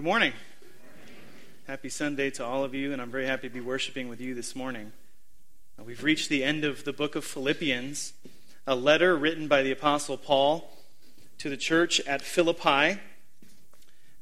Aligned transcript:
Good 0.00 0.06
morning. 0.06 0.32
Happy 1.66 1.90
Sunday 1.90 2.30
to 2.30 2.42
all 2.42 2.64
of 2.64 2.74
you, 2.74 2.94
and 2.94 3.02
I'm 3.02 3.10
very 3.10 3.26
happy 3.26 3.48
to 3.48 3.52
be 3.52 3.60
worshiping 3.60 4.08
with 4.08 4.18
you 4.18 4.34
this 4.34 4.56
morning. 4.56 4.92
We've 5.78 6.02
reached 6.02 6.30
the 6.30 6.42
end 6.42 6.64
of 6.64 6.84
the 6.84 6.92
book 6.94 7.16
of 7.16 7.24
Philippians, 7.26 8.14
a 8.66 8.74
letter 8.74 9.14
written 9.14 9.46
by 9.46 9.62
the 9.62 9.70
Apostle 9.70 10.16
Paul 10.16 10.72
to 11.36 11.50
the 11.50 11.56
church 11.58 12.00
at 12.06 12.22
Philippi, 12.22 12.98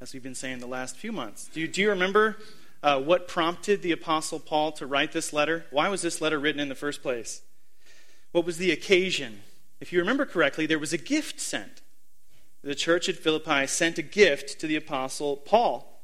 as 0.01 0.13
we've 0.13 0.21
been 0.21 0.35
saying 0.35 0.59
the 0.59 0.67
last 0.67 0.97
few 0.97 1.13
months. 1.13 1.49
Do 1.55 1.61
you, 1.61 1.69
do 1.69 1.81
you 1.81 1.91
remember 1.91 2.39
uh, 2.83 3.01
what 3.01 3.29
prompted 3.29 3.81
the 3.81 3.93
Apostle 3.93 4.41
Paul 4.41 4.73
to 4.73 4.85
write 4.85 5.13
this 5.13 5.33
letter? 5.33 5.65
Why 5.71 5.89
was 5.89 6.03
this 6.03 6.21
letter 6.21 6.41
written 6.41 6.61
in 6.61 6.69
the 6.69 6.75
first 6.75 7.03
place? 7.03 7.43
What 8.33 8.45
was 8.45 8.59
the 8.59 8.73
occasion? 8.73 9.43
If 9.81 9.93
you 9.93 10.01
remember 10.01 10.27
correctly, 10.27 10.67
there 10.67 10.81
was 10.81 10.93
a 10.93 10.99
gift 10.99 11.39
sent 11.39 11.83
the 12.63 12.75
church 12.75 13.09
at 13.09 13.17
Philippi 13.17 13.67
sent 13.67 13.99
a 13.99 14.03
gift 14.03 14.61
to 14.61 14.67
the 14.67 14.77
apostle 14.77 15.37
Paul. 15.37 16.03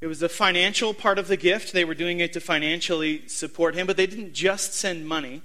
It 0.00 0.06
was 0.06 0.20
the 0.20 0.28
financial 0.28 0.94
part 0.94 1.18
of 1.18 1.28
the 1.28 1.36
gift. 1.36 1.72
They 1.72 1.84
were 1.84 1.94
doing 1.94 2.20
it 2.20 2.32
to 2.34 2.40
financially 2.40 3.26
support 3.26 3.74
him, 3.74 3.86
but 3.86 3.96
they 3.96 4.06
didn't 4.06 4.32
just 4.32 4.74
send 4.74 5.08
money. 5.08 5.42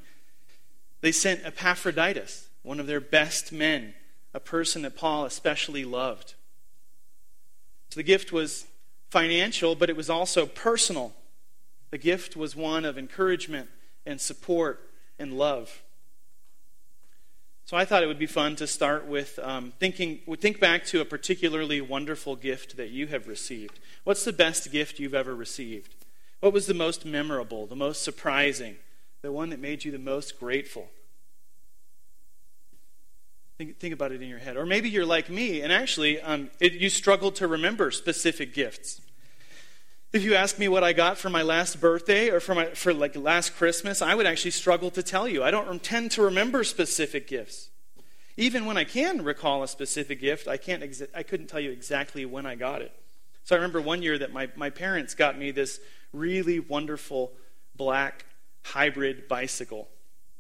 They 1.02 1.12
sent 1.12 1.44
Epaphroditus, 1.44 2.50
one 2.62 2.80
of 2.80 2.88
their 2.88 3.02
best 3.02 3.52
men, 3.52 3.94
a 4.34 4.40
person 4.40 4.84
that 4.84 4.96
Paul 4.96 5.26
especially 5.26 5.86
loved. 5.86 6.36
So 7.90 8.00
the 8.00 8.04
gift 8.04 8.32
was 8.32 8.66
financial, 9.10 9.76
but 9.76 9.90
it 9.90 9.96
was 9.96 10.10
also 10.10 10.46
personal. 10.46 11.14
The 11.92 11.98
gift 11.98 12.36
was 12.36 12.56
one 12.56 12.86
of 12.86 12.98
encouragement 12.98 13.70
and 14.06 14.20
support 14.20 14.90
and 15.20 15.34
love. 15.38 15.83
So 17.66 17.78
I 17.78 17.86
thought 17.86 18.04
it 18.04 18.08
would 18.08 18.20
be 18.20 18.26
fun 18.26 18.56
to 18.58 18.68
start 18.68 19.08
with 19.08 19.40
um, 19.42 19.72
thinking, 19.80 20.20
think 20.40 20.60
back 20.60 20.86
to 20.88 21.00
a 21.00 21.06
particularly 21.06 21.80
wonderful 21.80 22.36
gift 22.36 22.76
that 22.76 22.90
you 22.90 23.08
have 23.08 23.28
received. 23.28 23.80
What's 24.04 24.26
the 24.26 24.34
best 24.34 24.72
gift 24.72 25.00
you've 25.00 25.14
ever 25.14 25.34
received? 25.34 25.96
What 26.42 26.52
was 26.52 26.68
the 26.68 26.74
most 26.74 27.06
memorable, 27.06 27.66
the 27.66 27.76
most 27.76 28.04
surprising, 28.04 28.76
the 29.22 29.32
one 29.32 29.50
that 29.50 29.60
made 29.60 29.86
you 29.86 29.92
the 29.92 29.98
most 29.98 30.40
grateful? 30.40 30.90
Think, 33.58 33.80
think 33.80 33.94
about 33.94 34.12
it 34.12 34.22
in 34.22 34.28
your 34.28 34.40
head. 34.40 34.58
Or 34.58 34.66
maybe 34.66 34.90
you're 34.90 35.06
like 35.06 35.30
me, 35.30 35.62
and 35.62 35.72
actually, 35.72 36.20
um, 36.20 36.50
it, 36.60 36.74
you 36.74 36.90
struggle 36.90 37.32
to 37.32 37.48
remember 37.48 37.92
specific 37.92 38.54
gifts. 38.54 39.00
If 40.14 40.24
you 40.24 40.36
ask 40.36 40.60
me 40.60 40.68
what 40.68 40.84
I 40.84 40.94
got 40.94 41.18
for 41.18 41.32
my 41.32 41.42
last 41.42 41.82
birthday 41.82 42.30
or 42.30 42.40
for, 42.40 42.54
my, 42.54 42.66
for 42.68 42.94
like 42.94 43.16
last 43.16 43.56
Christmas, 43.56 44.00
I 44.00 44.14
would 44.14 44.28
actually 44.28 44.52
struggle 44.52 44.92
to 44.92 45.02
tell 45.02 45.28
you. 45.28 45.44
I 45.44 45.50
don't 45.50 45.82
tend 45.82 46.12
to 46.12 46.22
remember 46.22 46.64
specific 46.64 47.28
gifts. 47.28 47.72
Even 48.38 48.68
when 48.68 48.78
I 48.78 48.84
can 48.84 49.24
recall 49.24 49.64
a 49.64 49.68
specific 49.68 50.22
gift, 50.22 50.48
I, 50.48 50.58
can't 50.58 50.84
I 51.16 51.24
couldn't 51.24 51.48
tell 51.48 51.60
you 51.60 51.72
exactly 51.72 52.28
when 52.28 52.46
I 52.46 52.54
got 52.54 52.84
it. 52.84 52.94
So 53.44 53.56
I 53.56 53.58
remember 53.58 53.82
one 53.82 54.04
year 54.04 54.20
that 54.20 54.32
my, 54.32 54.50
my 54.56 54.70
parents 54.70 55.16
got 55.16 55.36
me 55.36 55.50
this 55.50 55.80
really 56.12 56.60
wonderful 56.60 57.32
black 57.76 58.28
hybrid 58.62 59.28
bicycle 59.28 59.90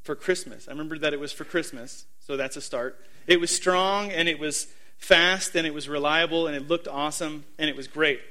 for 0.04 0.16
Christmas. 0.16 0.68
I 0.68 0.72
remember 0.72 1.00
that 1.00 1.14
it 1.14 1.20
was 1.20 1.32
for 1.32 1.46
Christmas, 1.46 2.06
so 2.20 2.38
that's 2.38 2.58
a 2.58 2.62
start. 2.62 3.04
It 3.26 3.42
was 3.42 3.50
strong 3.50 4.12
and 4.12 4.30
it 4.30 4.38
was 4.38 4.68
fast 5.00 5.56
and 5.56 5.66
it 5.66 5.74
was 5.74 5.90
reliable 5.90 6.46
and 6.46 6.56
it 6.56 6.68
looked 6.68 6.88
awesome 6.88 7.46
and 7.58 7.72
it 7.72 7.76
was 7.76 7.88
great. 7.88 8.22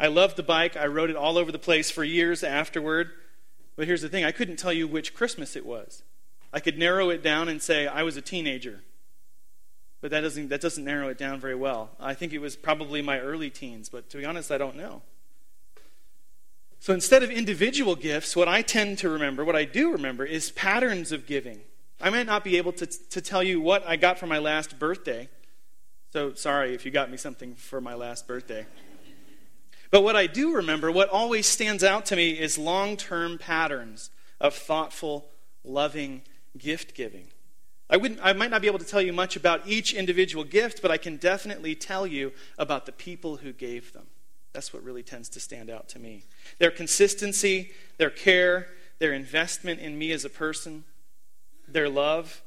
I 0.00 0.06
loved 0.06 0.36
the 0.36 0.42
bike. 0.42 0.78
I 0.78 0.86
rode 0.86 1.10
it 1.10 1.16
all 1.16 1.36
over 1.36 1.52
the 1.52 1.58
place 1.58 1.90
for 1.90 2.02
years 2.02 2.42
afterward. 2.42 3.10
But 3.76 3.86
here's 3.86 4.00
the 4.00 4.08
thing 4.08 4.24
I 4.24 4.32
couldn't 4.32 4.56
tell 4.56 4.72
you 4.72 4.88
which 4.88 5.14
Christmas 5.14 5.56
it 5.56 5.66
was. 5.66 6.02
I 6.54 6.60
could 6.60 6.78
narrow 6.78 7.10
it 7.10 7.22
down 7.22 7.48
and 7.48 7.60
say 7.60 7.86
I 7.86 8.02
was 8.02 8.16
a 8.16 8.22
teenager. 8.22 8.80
But 10.00 10.10
that 10.10 10.22
doesn't, 10.22 10.48
that 10.48 10.62
doesn't 10.62 10.84
narrow 10.84 11.08
it 11.10 11.18
down 11.18 11.38
very 11.38 11.54
well. 11.54 11.90
I 12.00 12.14
think 12.14 12.32
it 12.32 12.38
was 12.38 12.56
probably 12.56 13.02
my 13.02 13.20
early 13.20 13.50
teens, 13.50 13.90
but 13.90 14.08
to 14.10 14.16
be 14.16 14.24
honest, 14.24 14.50
I 14.50 14.56
don't 14.56 14.74
know. 14.74 15.02
So 16.78 16.94
instead 16.94 17.22
of 17.22 17.30
individual 17.30 17.94
gifts, 17.94 18.34
what 18.34 18.48
I 18.48 18.62
tend 18.62 18.96
to 18.98 19.10
remember, 19.10 19.44
what 19.44 19.54
I 19.54 19.66
do 19.66 19.92
remember, 19.92 20.24
is 20.24 20.50
patterns 20.52 21.12
of 21.12 21.26
giving. 21.26 21.60
I 22.00 22.08
might 22.08 22.26
not 22.26 22.42
be 22.42 22.56
able 22.56 22.72
to, 22.72 22.86
to 22.86 23.20
tell 23.20 23.42
you 23.42 23.60
what 23.60 23.86
I 23.86 23.96
got 23.96 24.18
for 24.18 24.26
my 24.26 24.38
last 24.38 24.78
birthday. 24.78 25.28
So 26.10 26.32
sorry 26.32 26.74
if 26.74 26.86
you 26.86 26.90
got 26.90 27.10
me 27.10 27.18
something 27.18 27.54
for 27.54 27.82
my 27.82 27.92
last 27.94 28.26
birthday. 28.26 28.64
But 29.90 30.02
what 30.02 30.16
I 30.16 30.26
do 30.26 30.54
remember, 30.54 30.90
what 30.92 31.08
always 31.08 31.46
stands 31.46 31.82
out 31.82 32.06
to 32.06 32.16
me, 32.16 32.30
is 32.30 32.56
long 32.56 32.96
term 32.96 33.38
patterns 33.38 34.10
of 34.40 34.54
thoughtful, 34.54 35.26
loving 35.64 36.22
gift 36.56 36.94
giving. 36.94 37.28
I, 37.88 37.96
wouldn't, 37.96 38.20
I 38.22 38.32
might 38.32 38.50
not 38.50 38.62
be 38.62 38.68
able 38.68 38.78
to 38.78 38.84
tell 38.84 39.02
you 39.02 39.12
much 39.12 39.34
about 39.34 39.66
each 39.66 39.92
individual 39.92 40.44
gift, 40.44 40.80
but 40.80 40.92
I 40.92 40.96
can 40.96 41.16
definitely 41.16 41.74
tell 41.74 42.06
you 42.06 42.32
about 42.56 42.86
the 42.86 42.92
people 42.92 43.38
who 43.38 43.52
gave 43.52 43.92
them. 43.92 44.06
That's 44.52 44.72
what 44.72 44.84
really 44.84 45.02
tends 45.02 45.28
to 45.30 45.40
stand 45.40 45.70
out 45.70 45.88
to 45.90 45.98
me. 45.98 46.24
Their 46.58 46.70
consistency, 46.70 47.72
their 47.98 48.10
care, 48.10 48.68
their 49.00 49.12
investment 49.12 49.80
in 49.80 49.98
me 49.98 50.12
as 50.12 50.24
a 50.24 50.30
person, 50.30 50.84
their 51.66 51.88
love. 51.88 52.42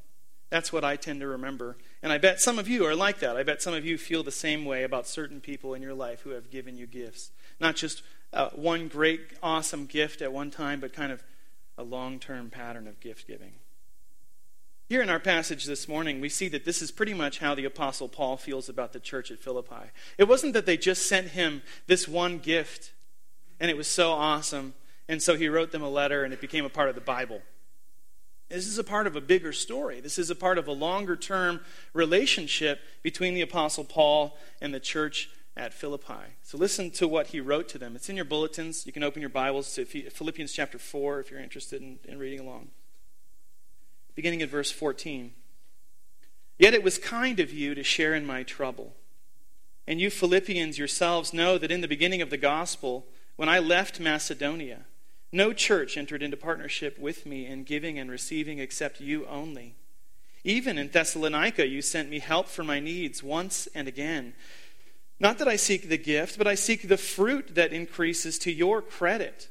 That's 0.50 0.72
what 0.72 0.86
I 0.86 0.96
tend 0.96 1.20
to 1.22 1.28
remember. 1.28 1.78
And 2.02 2.12
I 2.12 2.18
bet 2.18 2.40
some 2.40 2.60
of 2.60 2.68
you 2.68 2.86
are 2.86 2.96
like 2.96 3.20
that. 3.20 3.36
I 3.36 3.44
bet 3.44 3.62
some 3.62 3.74
of 3.74 3.86
you 3.86 3.98
feel 3.98 4.24
the 4.24 4.32
same 4.32 4.66
way 4.66 4.84
about 4.84 5.08
certain 5.08 5.42
people 5.42 5.74
in 5.74 5.82
your 5.82 5.94
life 5.94 6.22
who 6.22 6.32
have 6.32 6.52
given 6.52 6.78
you 6.78 6.86
gifts. 6.86 7.32
Not 7.60 7.76
just 7.76 8.04
uh, 8.32 8.50
one 8.50 8.88
great, 8.88 9.22
awesome 9.42 9.86
gift 9.86 10.22
at 10.22 10.34
one 10.34 10.52
time, 10.52 10.80
but 10.80 10.94
kind 10.94 11.12
of 11.12 11.24
a 11.78 11.84
long 11.84 12.20
term 12.20 12.50
pattern 12.50 12.88
of 12.88 13.00
gift 13.00 13.28
giving. 13.28 13.54
Here 14.90 15.02
in 15.02 15.10
our 15.10 15.20
passage 15.20 15.66
this 15.66 15.88
morning, 15.88 16.20
we 16.20 16.30
see 16.30 16.50
that 16.50 16.66
this 16.66 16.82
is 16.82 16.92
pretty 16.92 17.14
much 17.14 17.40
how 17.40 17.56
the 17.56 17.66
Apostle 17.66 18.10
Paul 18.10 18.38
feels 18.38 18.70
about 18.70 18.94
the 18.94 19.00
church 19.00 19.32
at 19.32 19.40
Philippi. 19.40 19.92
It 20.18 20.28
wasn't 20.28 20.54
that 20.54 20.66
they 20.66 20.78
just 20.78 21.08
sent 21.08 21.30
him 21.30 21.62
this 21.88 22.08
one 22.08 22.38
gift 22.38 22.92
and 23.60 23.72
it 23.72 23.78
was 23.78 23.88
so 23.88 24.12
awesome, 24.12 24.74
and 25.08 25.22
so 25.22 25.36
he 25.36 25.48
wrote 25.48 25.72
them 25.72 25.82
a 25.82 25.90
letter 25.90 26.24
and 26.24 26.34
it 26.34 26.42
became 26.42 26.66
a 26.66 26.70
part 26.70 26.90
of 26.90 26.96
the 26.96 27.02
Bible. 27.02 27.42
This 28.50 28.68
is 28.68 28.78
a 28.78 28.84
part 28.84 29.08
of 29.08 29.16
a 29.16 29.22
bigger 29.22 29.54
story. 29.54 30.00
This 30.02 30.20
is 30.20 30.30
a 30.30 30.36
part 30.36 30.58
of 30.58 30.68
a 30.68 30.74
longer 30.74 31.16
term 31.16 31.62
relationship 31.94 32.82
between 33.02 33.34
the 33.34 33.42
Apostle 33.42 33.86
Paul 33.86 34.38
and 34.62 34.74
the 34.74 34.80
church 34.80 35.30
at 35.56 35.74
Philippi. 35.74 36.36
So 36.42 36.58
listen 36.58 36.90
to 36.92 37.08
what 37.08 37.28
he 37.28 37.40
wrote 37.40 37.70
to 37.70 37.78
them. 37.78 37.96
It's 37.96 38.10
in 38.10 38.16
your 38.16 38.26
bulletins. 38.26 38.86
You 38.86 38.92
can 38.92 39.04
open 39.04 39.22
your 39.22 39.30
Bibles 39.30 39.74
to 39.76 39.86
Philippians 39.86 40.52
chapter 40.52 40.80
4 40.80 41.20
if 41.20 41.32
you're 41.32 41.40
interested 41.40 41.82
in, 41.82 42.00
in 42.06 42.18
reading 42.18 42.40
along. 42.40 42.70
Beginning 44.16 44.42
at 44.42 44.50
verse 44.50 44.72
14. 44.72 45.34
Yet 46.58 46.74
it 46.74 46.84
was 46.84 46.98
kind 46.98 47.40
of 47.40 47.52
you 47.52 47.76
to 47.76 47.84
share 47.84 48.16
in 48.16 48.26
my 48.26 48.44
trouble. 48.44 48.94
And 49.88 50.00
you 50.00 50.10
Philippians 50.10 50.78
yourselves 50.78 51.34
know 51.34 51.58
that 51.58 51.72
in 51.72 51.82
the 51.82 51.88
beginning 51.88 52.22
of 52.22 52.30
the 52.30 52.38
gospel, 52.38 53.06
when 53.36 53.50
I 53.50 53.60
left 53.60 54.00
Macedonia, 54.00 54.86
no 55.32 55.52
church 55.52 55.98
entered 55.98 56.24
into 56.24 56.38
partnership 56.38 57.00
with 57.00 57.26
me 57.26 57.48
in 57.48 57.64
giving 57.64 58.00
and 58.00 58.10
receiving 58.10 58.60
except 58.60 59.02
you 59.02 59.26
only. 59.28 59.76
Even 60.44 60.78
in 60.78 60.90
Thessalonica, 60.90 61.68
you 61.68 61.82
sent 61.82 62.10
me 62.10 62.20
help 62.20 62.48
for 62.48 62.64
my 62.64 62.80
needs 62.80 63.24
once 63.24 63.68
and 63.74 63.88
again. 63.88 64.34
Not 65.20 65.38
that 65.38 65.48
I 65.48 65.56
seek 65.56 65.90
the 65.90 65.98
gift, 65.98 66.38
but 66.38 66.48
I 66.48 66.56
seek 66.56 66.88
the 66.88 66.98
fruit 66.98 67.56
that 67.56 67.74
increases 67.74 68.38
to 68.40 68.52
your 68.52 68.82
credit. 68.82 69.50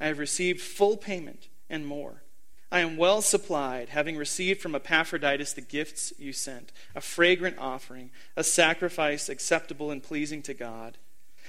I 0.00 0.06
have 0.06 0.18
received 0.18 0.60
full 0.60 0.96
payment 0.96 1.48
and 1.68 1.86
more. 1.86 2.22
I 2.70 2.80
am 2.80 2.96
well 2.96 3.22
supplied, 3.22 3.88
having 3.88 4.16
received 4.16 4.60
from 4.60 4.74
Epaphroditus 4.74 5.54
the 5.54 5.62
gifts 5.62 6.12
you 6.18 6.32
sent, 6.32 6.70
a 6.94 7.00
fragrant 7.00 7.58
offering, 7.58 8.10
a 8.36 8.44
sacrifice 8.44 9.28
acceptable 9.28 9.90
and 9.90 10.02
pleasing 10.02 10.42
to 10.42 10.54
God. 10.54 10.98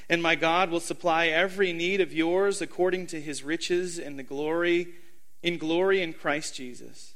And 0.10 0.24
my 0.24 0.36
God 0.36 0.70
will 0.70 0.80
supply 0.80 1.28
every 1.28 1.74
need 1.74 2.02
of 2.02 2.14
yours 2.14 2.62
according 2.62 3.08
to 3.08 3.22
his 3.22 3.44
riches 3.44 4.00
in 4.00 4.18
the 4.18 4.24
glory 4.24 4.88
in 5.42 5.58
glory 5.58 6.02
in 6.02 6.14
Christ 6.14 6.56
Jesus. 6.56 7.14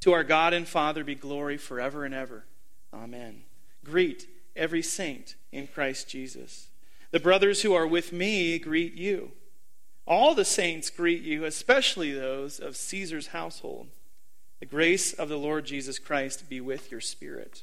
To 0.00 0.12
our 0.12 0.24
God 0.24 0.52
and 0.52 0.66
Father 0.66 1.04
be 1.04 1.14
glory 1.14 1.56
forever 1.56 2.04
and 2.04 2.14
ever. 2.14 2.44
Amen. 2.92 3.42
Greet 3.84 4.26
every 4.56 4.82
saint 4.82 5.36
in 5.50 5.66
Christ 5.66 6.08
Jesus. 6.08 6.68
The 7.10 7.20
brothers 7.20 7.62
who 7.62 7.74
are 7.74 7.86
with 7.86 8.12
me 8.12 8.58
greet 8.58 8.94
you. 8.94 9.32
All 10.06 10.34
the 10.34 10.44
saints 10.44 10.90
greet 10.90 11.22
you, 11.22 11.44
especially 11.44 12.12
those 12.12 12.58
of 12.58 12.76
Caesar's 12.76 13.28
household. 13.28 13.88
The 14.60 14.66
grace 14.66 15.12
of 15.12 15.28
the 15.28 15.38
Lord 15.38 15.64
Jesus 15.64 15.98
Christ 15.98 16.48
be 16.48 16.60
with 16.60 16.90
your 16.90 17.00
spirit. 17.00 17.62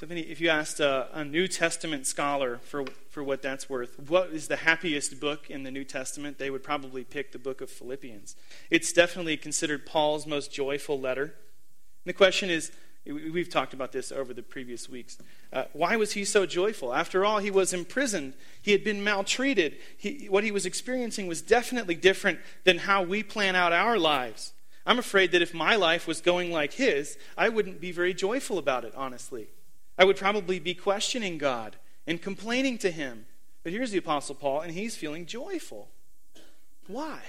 So, 0.00 0.06
if, 0.08 0.40
you 0.40 0.48
asked 0.48 0.80
a, 0.80 1.08
a, 1.12 1.26
New 1.26 1.46
Testament 1.46 2.06
scholar 2.06 2.56
for, 2.64 2.86
for 3.10 3.22
what 3.22 3.42
that's 3.42 3.68
worth, 3.68 4.00
what 4.08 4.30
is 4.30 4.48
the 4.48 4.56
happiest 4.56 5.20
book 5.20 5.50
in 5.50 5.62
the 5.62 5.70
New 5.70 5.84
Testament, 5.84 6.38
they 6.38 6.48
would 6.48 6.62
probably 6.62 7.04
pick 7.04 7.32
the 7.32 7.38
book 7.38 7.60
of 7.60 7.68
Philippians. 7.68 8.34
It's 8.70 8.94
definitely 8.94 9.36
considered 9.36 9.84
Paul's 9.84 10.26
most 10.26 10.50
joyful 10.50 10.98
letter. 10.98 11.34
The 12.04 12.12
question 12.12 12.50
is 12.50 12.72
we've 13.06 13.48
talked 13.48 13.72
about 13.72 13.92
this 13.92 14.12
over 14.12 14.34
the 14.34 14.42
previous 14.42 14.88
weeks. 14.88 15.18
Uh, 15.52 15.64
why 15.72 15.96
was 15.96 16.12
he 16.12 16.24
so 16.24 16.46
joyful? 16.46 16.94
After 16.94 17.24
all, 17.24 17.38
he 17.38 17.50
was 17.50 17.72
imprisoned, 17.72 18.34
he 18.60 18.72
had 18.72 18.84
been 18.84 19.02
maltreated. 19.02 19.76
He, 19.96 20.26
what 20.28 20.44
he 20.44 20.52
was 20.52 20.66
experiencing 20.66 21.26
was 21.26 21.42
definitely 21.42 21.94
different 21.94 22.40
than 22.64 22.78
how 22.78 23.02
we 23.02 23.22
plan 23.22 23.56
out 23.56 23.72
our 23.72 23.98
lives. 23.98 24.52
I'm 24.86 24.98
afraid 24.98 25.32
that 25.32 25.42
if 25.42 25.54
my 25.54 25.76
life 25.76 26.06
was 26.06 26.20
going 26.20 26.50
like 26.50 26.74
his, 26.74 27.18
I 27.36 27.48
wouldn't 27.48 27.80
be 27.80 27.92
very 27.92 28.14
joyful 28.14 28.58
about 28.58 28.84
it, 28.84 28.94
honestly. 28.96 29.48
I 30.00 30.04
would 30.04 30.16
probably 30.16 30.58
be 30.58 30.74
questioning 30.74 31.36
God 31.36 31.76
and 32.06 32.22
complaining 32.22 32.78
to 32.78 32.90
Him. 32.90 33.26
But 33.62 33.72
here's 33.72 33.90
the 33.90 33.98
Apostle 33.98 34.34
Paul, 34.34 34.62
and 34.62 34.72
he's 34.72 34.96
feeling 34.96 35.26
joyful. 35.26 35.90
Why? 36.86 37.20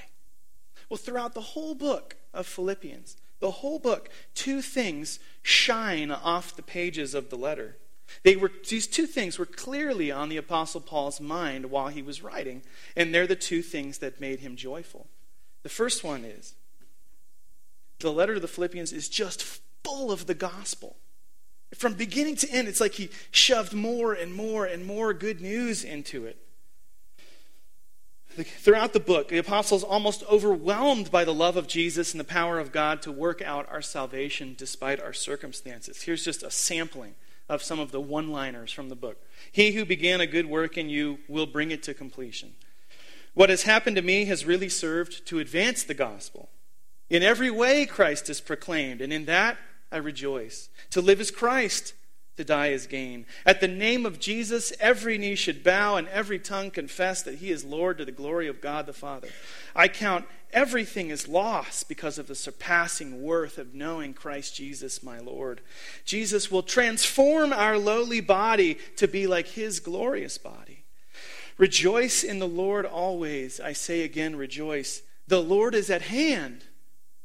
Well, 0.90 0.98
throughout 0.98 1.34
the 1.34 1.42
whole 1.42 1.76
book 1.76 2.16
of 2.34 2.48
Philippians, 2.48 3.18
the 3.42 3.52
whole 3.52 3.80
book, 3.80 4.10
two 4.34 4.62
things 4.62 5.20
shine 5.42 6.12
off 6.12 6.56
the 6.56 6.62
pages 6.62 7.14
of 7.14 7.30
the 7.30 7.36
letter. 7.36 7.76
They 8.24 8.36
were, 8.36 8.52
these 8.70 8.88
two 8.88 9.08
things 9.08 9.38
were 9.38 9.46
clearly 9.46 10.12
on 10.12 10.30
the 10.30 10.38
Apostle 10.38 10.82
Paul's 10.82 11.20
mind 11.20 11.66
while 11.66 11.88
he 11.90 12.02
was 12.02 12.22
writing, 12.22 12.62
and 12.96 13.14
they're 13.14 13.28
the 13.28 13.36
two 13.36 13.62
things 13.62 13.98
that 13.98 14.22
made 14.22 14.40
him 14.40 14.56
joyful. 14.56 15.08
The 15.64 15.70
first 15.70 16.04
one 16.04 16.24
is 16.24 16.56
the 18.00 18.12
letter 18.12 18.36
to 18.36 18.40
the 18.40 18.48
Philippians 18.48 18.94
is 18.94 19.10
just 19.10 19.44
full 19.84 20.12
of 20.12 20.26
the 20.28 20.34
gospel. 20.34 20.98
From 21.76 21.94
beginning 21.94 22.36
to 22.38 22.50
end, 22.50 22.68
it's 22.68 22.82
like 22.82 22.94
he 22.94 23.10
shoved 23.32 23.74
more 23.74 24.14
and 24.14 24.34
more 24.34 24.66
and 24.66 24.86
more 24.86 25.14
good 25.14 25.40
news 25.40 25.84
into 25.84 26.26
it. 26.26 26.38
Throughout 28.38 28.94
the 28.94 29.00
book, 29.00 29.28
the 29.28 29.38
apostle 29.38 29.78
is 29.78 29.84
almost 29.84 30.24
overwhelmed 30.30 31.12
by 31.12 31.26
the 31.26 31.34
love 31.34 31.58
of 31.58 31.68
Jesus 31.68 32.14
and 32.14 32.20
the 32.20 32.26
power 32.26 32.60
of 32.60 32.72
God 32.72 33.02
to 33.02 33.12
work 33.12 33.42
out 33.42 33.68
our 33.70 33.82
salvation 33.82 34.56
despite 34.58 35.02
our 35.02 35.12
circumstances. 35.12 36.04
Here's 36.04 36.24
just 36.24 36.42
a 36.42 36.52
sampling 36.52 37.16
of 37.50 37.62
some 37.62 37.80
of 37.80 37.92
the 37.92 38.00
one 38.00 38.32
liners 38.32 38.72
from 38.72 38.88
the 38.88 38.96
book. 38.96 39.18
He 39.52 39.74
who 39.74 39.84
began 39.84 40.22
a 40.22 40.28
good 40.28 40.46
work 40.46 40.78
in 40.78 40.90
you 40.90 41.20
will 41.28 41.46
bring 41.46 41.72
it 41.72 41.84
to 41.84 41.94
completion. 41.94 42.54
What 43.34 43.50
has 43.50 43.64
happened 43.64 43.98
to 43.98 44.02
me 44.02 44.26
has 44.26 44.46
really 44.46 44.70
served 44.70 45.26
to 45.28 45.40
advance 45.40 45.84
the 45.84 45.94
gospel. 45.94 46.50
In 47.10 47.24
every 47.24 47.52
way, 47.52 47.86
Christ 47.86 48.30
is 48.30 48.40
proclaimed, 48.40 49.02
and 49.02 49.12
in 49.12 49.26
that 49.26 49.58
I 49.92 49.98
rejoice. 49.98 50.70
To 50.92 51.02
live 51.02 51.20
is 51.20 51.32
Christ, 51.32 51.94
to 52.38 52.44
die 52.44 52.68
is 52.68 52.88
gain. 52.88 53.26
At 53.46 53.62
the 53.62 53.68
name 53.68 54.06
of 54.06 54.20
Jesus, 54.20 54.74
every 54.80 55.18
knee 55.18 55.36
should 55.36 55.64
bow 55.64 55.98
and 55.98 56.08
every 56.08 56.40
tongue 56.40 56.72
confess 56.72 57.22
that 57.24 57.36
he 57.36 57.52
is 57.52 57.66
Lord 57.66 57.98
to 57.98 58.06
the 58.06 58.12
glory 58.12 58.48
of 58.48 58.62
God 58.62 58.86
the 58.86 58.94
Father. 58.94 59.28
I 59.76 59.88
count 59.88 60.26
everything 60.54 61.12
as 61.12 61.28
loss 61.28 61.84
because 61.84 62.18
of 62.18 62.28
the 62.28 62.36
surpassing 62.36 63.22
worth 63.22 63.58
of 63.58 63.74
knowing 63.74 64.14
Christ 64.14 64.56
Jesus, 64.56 65.04
my 65.04 65.20
Lord. 65.20 65.62
Jesus 66.06 66.50
will 66.50 66.64
transform 66.64 67.54
our 67.54 67.78
lowly 67.78 68.22
body 68.22 68.78
to 68.98 69.08
be 69.08 69.28
like 69.28 69.48
his 69.48 69.80
glorious 69.80 70.38
body. 70.38 70.84
Rejoice 71.58 72.24
in 72.24 72.40
the 72.40 72.48
Lord 72.48 72.86
always. 72.86 73.60
I 73.60 73.74
say 73.74 74.02
again, 74.02 74.36
rejoice. 74.36 75.04
The 75.28 75.42
Lord 75.42 75.76
is 75.76 75.90
at 75.90 76.04
hand. 76.04 76.64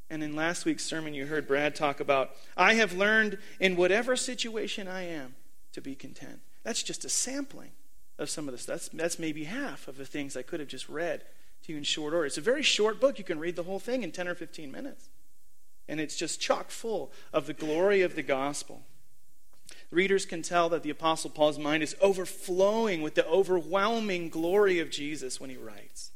And 0.08 0.22
in 0.22 0.36
last 0.36 0.64
week's 0.64 0.84
sermon, 0.84 1.14
you 1.14 1.26
heard 1.26 1.48
Brad 1.48 1.74
talk 1.74 1.98
about, 2.00 2.30
I 2.56 2.74
have 2.74 2.92
learned 2.92 3.38
in 3.58 3.76
whatever 3.76 4.14
situation 4.14 4.86
I 4.86 5.02
am 5.02 5.34
to 5.72 5.80
be 5.80 5.94
content. 5.94 6.40
That's 6.62 6.82
just 6.82 7.04
a 7.04 7.08
sampling 7.08 7.72
of 8.18 8.30
some 8.30 8.48
of 8.48 8.52
this. 8.52 8.64
That's, 8.64 8.88
that's 8.88 9.18
maybe 9.18 9.44
half 9.44 9.88
of 9.88 9.96
the 9.96 10.06
things 10.06 10.36
I 10.36 10.42
could 10.42 10.60
have 10.60 10.68
just 10.68 10.88
read 10.88 11.22
to 11.64 11.72
you 11.72 11.78
in 11.78 11.84
short 11.84 12.14
order. 12.14 12.26
It's 12.26 12.38
a 12.38 12.42
very 12.42 12.62
short 12.62 13.00
book. 13.00 13.18
You 13.18 13.24
can 13.24 13.38
read 13.38 13.56
the 13.56 13.64
whole 13.64 13.80
thing 13.80 14.02
in 14.02 14.12
10 14.12 14.28
or 14.28 14.34
15 14.34 14.70
minutes. 14.70 15.08
And 15.88 16.00
it's 16.00 16.16
just 16.16 16.40
chock 16.40 16.70
full 16.70 17.12
of 17.32 17.46
the 17.46 17.52
glory 17.52 18.02
of 18.02 18.14
the 18.14 18.22
gospel. 18.22 18.82
Readers 19.90 20.24
can 20.24 20.42
tell 20.42 20.68
that 20.68 20.82
the 20.82 20.90
Apostle 20.90 21.30
Paul's 21.30 21.58
mind 21.58 21.82
is 21.82 21.96
overflowing 22.00 23.02
with 23.02 23.14
the 23.14 23.26
overwhelming 23.26 24.28
glory 24.28 24.78
of 24.78 24.90
Jesus 24.90 25.40
when 25.40 25.50
he 25.50 25.56
writes. 25.56 26.10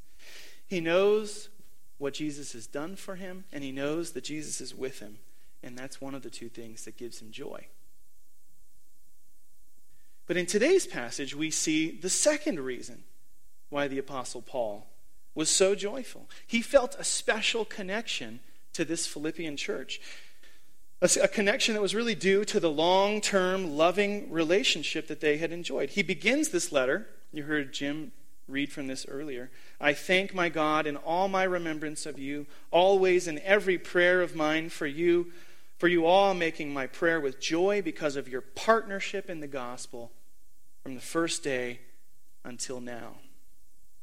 He 0.67 0.81
knows 0.81 1.50
what 2.00 2.14
Jesus 2.14 2.55
has 2.55 2.67
done 2.67 2.97
for 2.97 3.17
him, 3.17 3.44
and 3.52 3.62
he 3.62 3.70
knows 3.70 4.12
that 4.12 4.25
Jesus 4.25 4.62
is 4.62 4.75
with 4.75 5.00
him. 5.00 5.19
And 5.62 5.76
that's 5.76 6.00
one 6.00 6.14
of 6.14 6.23
the 6.23 6.31
two 6.31 6.49
things 6.49 6.87
that 6.87 6.97
gives 6.97 7.20
him 7.20 7.31
joy. 7.31 7.67
But 10.26 10.38
in 10.38 10.47
today's 10.47 10.87
passage, 10.87 11.37
we 11.37 11.50
see 11.50 11.91
the 11.91 12.08
second 12.08 12.58
reason 12.61 13.02
why 13.69 13.87
the 13.87 13.99
Apostle 13.99 14.41
Paul 14.41 14.87
was 15.35 15.50
so 15.50 15.75
joyful. 15.75 16.31
He 16.47 16.62
felt 16.62 16.97
a 16.99 17.05
special 17.05 17.67
connection 17.67 18.41
to 18.73 18.87
this 18.87 19.06
Philippian 19.06 19.58
church, 19.58 20.00
a, 21.02 21.11
a 21.23 21.29
connection 21.29 21.75
that 21.75 21.82
was 21.82 21.94
really 21.94 22.14
due 22.14 22.47
to 22.47 22.58
the 22.58 22.70
long 22.70 23.20
term, 23.20 23.76
loving 23.76 24.31
relationship 24.31 25.06
that 25.08 25.20
they 25.20 25.37
had 25.37 25.52
enjoyed. 25.52 25.91
He 25.91 26.02
begins 26.02 26.49
this 26.49 26.73
letter, 26.73 27.08
you 27.31 27.43
heard 27.43 27.75
Jim 27.75 28.12
read 28.50 28.73
from 28.73 28.87
this 28.87 29.06
earlier. 29.08 29.50
I 29.81 29.93
thank 29.93 30.35
my 30.35 30.49
God 30.49 30.87
in 30.87 30.97
all 30.97 31.29
my 31.29 31.44
remembrance 31.44 32.06
of 32.06 32.19
you, 32.19 32.47
always 32.70 33.26
in 33.26 33.38
every 33.41 33.79
prayer 33.79 34.23
of 34.23 34.35
mine 34.35 34.69
for 34.69 34.87
you, 34.87 35.32
for 35.79 35.88
you 35.88 36.06
all 36.06 36.35
making 36.35 36.73
my 36.73 36.87
prayer 36.87 37.20
with 37.20 37.41
joy 37.41 37.81
because 37.82 38.17
of 38.17 38.29
your 38.29 38.43
partnership 38.43 39.31
in 39.31 39.41
the 39.41 39.47
gospel 39.47 40.12
from 40.82 40.94
the 40.94 41.00
first 41.00 41.43
day 41.43 41.81
until 42.44 42.81
now. 42.81 43.14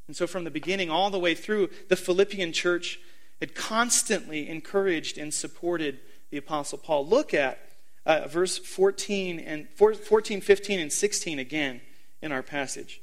And 0.07 0.15
so, 0.15 0.25
from 0.25 0.43
the 0.43 0.51
beginning 0.51 0.89
all 0.89 1.09
the 1.09 1.19
way 1.19 1.35
through, 1.35 1.69
the 1.89 1.95
Philippian 1.95 2.53
church 2.53 2.99
had 3.39 3.53
constantly 3.53 4.49
encouraged 4.49 5.17
and 5.17 5.33
supported 5.33 5.99
the 6.31 6.37
Apostle 6.37 6.77
Paul. 6.77 7.05
Look 7.05 7.33
at 7.33 7.59
uh, 8.05 8.27
verse 8.27 8.57
14 8.57 9.39
and 9.39 9.67
14, 9.69 10.41
15, 10.41 10.79
and 10.79 10.91
16 10.91 11.39
again 11.39 11.81
in 12.21 12.31
our 12.31 12.41
passage. 12.41 13.01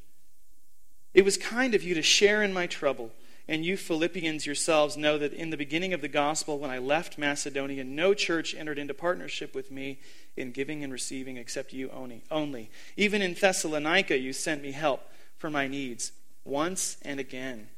It 1.14 1.24
was 1.24 1.38
kind 1.38 1.74
of 1.74 1.84
you 1.84 1.94
to 1.94 2.02
share 2.02 2.42
in 2.42 2.52
my 2.52 2.66
trouble. 2.66 3.12
And 3.46 3.64
you 3.64 3.76
Philippians 3.76 4.46
yourselves 4.46 4.96
know 4.96 5.18
that 5.18 5.34
in 5.34 5.50
the 5.50 5.56
beginning 5.56 5.92
of 5.92 6.00
the 6.00 6.08
gospel, 6.08 6.58
when 6.58 6.70
I 6.70 6.78
left 6.78 7.18
Macedonia, 7.18 7.84
no 7.84 8.14
church 8.14 8.54
entered 8.54 8.78
into 8.78 8.94
partnership 8.94 9.54
with 9.54 9.70
me 9.70 10.00
in 10.36 10.50
giving 10.50 10.82
and 10.82 10.92
receiving 10.92 11.36
except 11.36 11.72
you 11.72 11.90
only. 12.30 12.70
Even 12.96 13.20
in 13.22 13.34
Thessalonica, 13.34 14.18
you 14.18 14.32
sent 14.32 14.62
me 14.62 14.72
help 14.72 15.02
for 15.36 15.50
my 15.50 15.68
needs 15.68 16.12
once 16.44 16.96
and 17.02 17.20
again. 17.20 17.68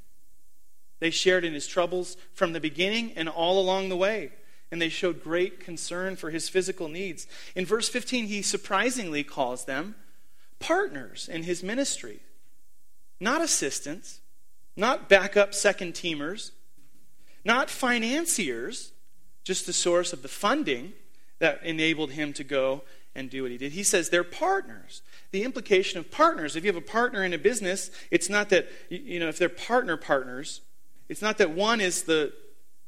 They 1.01 1.11
shared 1.11 1.45
in 1.45 1.53
his 1.53 1.67
troubles 1.67 2.17
from 2.33 2.53
the 2.53 2.61
beginning 2.61 3.13
and 3.17 3.29
all 3.29 3.61
along 3.61 3.89
the 3.89 3.97
way, 3.97 4.31
and 4.71 4.81
they 4.81 4.89
showed 4.89 5.23
great 5.23 5.61
concern 5.61 6.15
for 6.15 6.31
his 6.31 6.49
physical 6.49 6.89
needs. 6.89 7.27
In 7.57 7.67
verse 7.67 7.89
15, 7.89 8.29
he 8.29 8.41
surprisingly 8.41 9.25
calls 9.25 9.65
them 9.65 9.97
partners 10.61 11.29
in 11.29 11.43
his 11.43 11.63
ministry 11.63 12.21
not 13.21 13.41
assistants, 13.41 14.21
not 14.77 15.09
backup 15.09 15.55
second 15.55 15.95
teamers, 15.95 16.53
not 17.45 17.71
financiers, 17.71 18.93
just 19.45 19.67
the 19.67 19.73
source 19.73 20.13
of 20.13 20.23
the 20.23 20.29
funding 20.29 20.93
that 21.39 21.63
enabled 21.63 22.11
him 22.13 22.33
to 22.33 22.45
go 22.45 22.83
and 23.15 23.31
do 23.31 23.43
what 23.43 23.51
he 23.51 23.57
did. 23.57 23.73
He 23.73 23.83
says 23.83 24.11
they're 24.11 24.25
partners. 24.25 25.03
The 25.31 25.43
implication 25.43 25.99
of 25.99 26.11
partners, 26.11 26.57
if 26.57 26.65
you 26.65 26.69
have 26.69 26.77
a 26.77 26.87
partner 26.87 27.25
in 27.25 27.33
a 27.33 27.39
business, 27.39 27.91
it's 28.11 28.29
not 28.29 28.51
that, 28.51 28.69
you 28.91 29.19
know, 29.19 29.29
if 29.29 29.39
they're 29.39 29.49
partner 29.49 29.97
partners, 29.97 30.61
it's 31.09 31.23
not 31.23 31.39
that 31.39 31.51
one 31.51 31.81
is 31.81 32.03
the, 32.03 32.33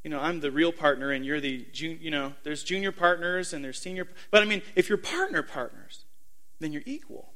you 0.03 0.09
know, 0.09 0.19
I'm 0.19 0.39
the 0.39 0.51
real 0.51 0.71
partner 0.71 1.11
and 1.11 1.25
you're 1.25 1.39
the, 1.39 1.65
you 1.73 2.11
know, 2.11 2.33
there's 2.43 2.63
junior 2.63 2.91
partners 2.91 3.53
and 3.53 3.63
there's 3.63 3.79
senior, 3.79 4.07
but 4.29 4.41
I 4.41 4.45
mean, 4.45 4.61
if 4.75 4.87
you're 4.87 4.97
partner 4.97 5.41
partners, 5.41 6.05
then 6.59 6.71
you're 6.71 6.83
equal. 6.85 7.33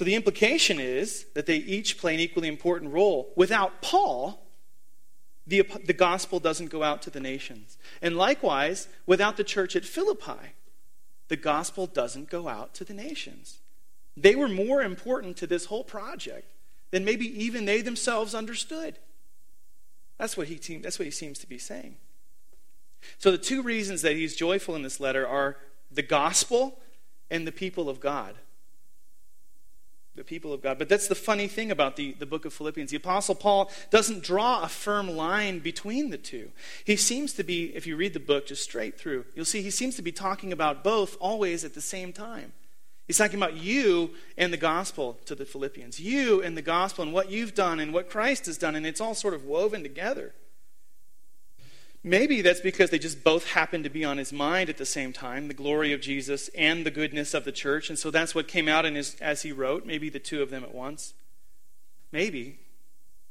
So 0.00 0.04
the 0.06 0.14
implication 0.14 0.80
is 0.80 1.26
that 1.34 1.44
they 1.44 1.56
each 1.56 1.98
play 1.98 2.14
an 2.14 2.20
equally 2.20 2.48
important 2.48 2.90
role. 2.90 3.34
Without 3.36 3.82
Paul, 3.82 4.46
the, 5.46 5.62
the 5.84 5.92
gospel 5.92 6.40
doesn't 6.40 6.70
go 6.70 6.82
out 6.82 7.02
to 7.02 7.10
the 7.10 7.20
nations. 7.20 7.76
And 8.00 8.16
likewise, 8.16 8.88
without 9.04 9.36
the 9.36 9.44
church 9.44 9.76
at 9.76 9.84
Philippi, 9.84 10.54
the 11.28 11.36
gospel 11.36 11.86
doesn't 11.86 12.30
go 12.30 12.48
out 12.48 12.72
to 12.76 12.84
the 12.84 12.94
nations. 12.94 13.58
They 14.16 14.34
were 14.34 14.48
more 14.48 14.80
important 14.80 15.36
to 15.36 15.46
this 15.46 15.66
whole 15.66 15.84
project 15.84 16.50
than 16.92 17.04
maybe 17.04 17.26
even 17.26 17.66
they 17.66 17.82
themselves 17.82 18.34
understood. 18.34 18.98
That's 20.16 20.34
what 20.34 20.46
he, 20.46 20.78
that's 20.78 20.98
what 20.98 21.04
he 21.04 21.10
seems 21.10 21.38
to 21.40 21.46
be 21.46 21.58
saying. 21.58 21.96
So 23.18 23.30
the 23.30 23.36
two 23.36 23.62
reasons 23.62 24.00
that 24.00 24.16
he's 24.16 24.34
joyful 24.34 24.74
in 24.74 24.80
this 24.80 24.98
letter 24.98 25.28
are 25.28 25.58
the 25.92 26.00
gospel 26.00 26.78
and 27.30 27.46
the 27.46 27.52
people 27.52 27.90
of 27.90 28.00
God 28.00 28.36
the 30.16 30.24
people 30.24 30.52
of 30.52 30.60
God. 30.60 30.78
But 30.78 30.88
that's 30.88 31.08
the 31.08 31.14
funny 31.14 31.46
thing 31.46 31.70
about 31.70 31.96
the, 31.96 32.12
the 32.18 32.26
book 32.26 32.44
of 32.44 32.52
Philippians. 32.52 32.90
The 32.90 32.96
Apostle 32.96 33.34
Paul 33.34 33.70
doesn't 33.90 34.22
draw 34.22 34.62
a 34.62 34.68
firm 34.68 35.08
line 35.08 35.60
between 35.60 36.10
the 36.10 36.18
two. 36.18 36.50
He 36.84 36.96
seems 36.96 37.32
to 37.34 37.44
be, 37.44 37.74
if 37.76 37.86
you 37.86 37.96
read 37.96 38.14
the 38.14 38.20
book 38.20 38.46
just 38.46 38.64
straight 38.64 38.98
through, 38.98 39.24
you'll 39.34 39.44
see 39.44 39.62
he 39.62 39.70
seems 39.70 39.96
to 39.96 40.02
be 40.02 40.12
talking 40.12 40.52
about 40.52 40.82
both 40.82 41.16
always 41.20 41.64
at 41.64 41.74
the 41.74 41.80
same 41.80 42.12
time. 42.12 42.52
He's 43.06 43.18
talking 43.18 43.38
about 43.38 43.56
you 43.56 44.10
and 44.36 44.52
the 44.52 44.56
gospel 44.56 45.18
to 45.26 45.34
the 45.34 45.44
Philippians, 45.44 45.98
you 45.98 46.42
and 46.42 46.56
the 46.56 46.62
gospel 46.62 47.02
and 47.02 47.12
what 47.12 47.30
you've 47.30 47.54
done 47.54 47.80
and 47.80 47.92
what 47.92 48.08
Christ 48.08 48.46
has 48.46 48.56
done, 48.56 48.76
and 48.76 48.86
it's 48.86 49.00
all 49.00 49.14
sort 49.14 49.34
of 49.34 49.44
woven 49.44 49.82
together. 49.82 50.32
Maybe 52.02 52.40
that's 52.40 52.60
because 52.60 52.88
they 52.90 52.98
just 52.98 53.22
both 53.22 53.48
happened 53.48 53.84
to 53.84 53.90
be 53.90 54.04
on 54.04 54.16
his 54.16 54.32
mind 54.32 54.70
at 54.70 54.78
the 54.78 54.86
same 54.86 55.12
time 55.12 55.48
the 55.48 55.54
glory 55.54 55.92
of 55.92 56.00
Jesus 56.00 56.48
and 56.56 56.86
the 56.86 56.90
goodness 56.90 57.34
of 57.34 57.44
the 57.44 57.52
church. 57.52 57.90
And 57.90 57.98
so 57.98 58.10
that's 58.10 58.34
what 58.34 58.48
came 58.48 58.68
out 58.68 58.86
in 58.86 58.94
his, 58.94 59.16
as 59.20 59.42
he 59.42 59.52
wrote, 59.52 59.84
maybe 59.84 60.08
the 60.08 60.18
two 60.18 60.42
of 60.42 60.50
them 60.50 60.64
at 60.64 60.74
once. 60.74 61.12
Maybe. 62.10 62.58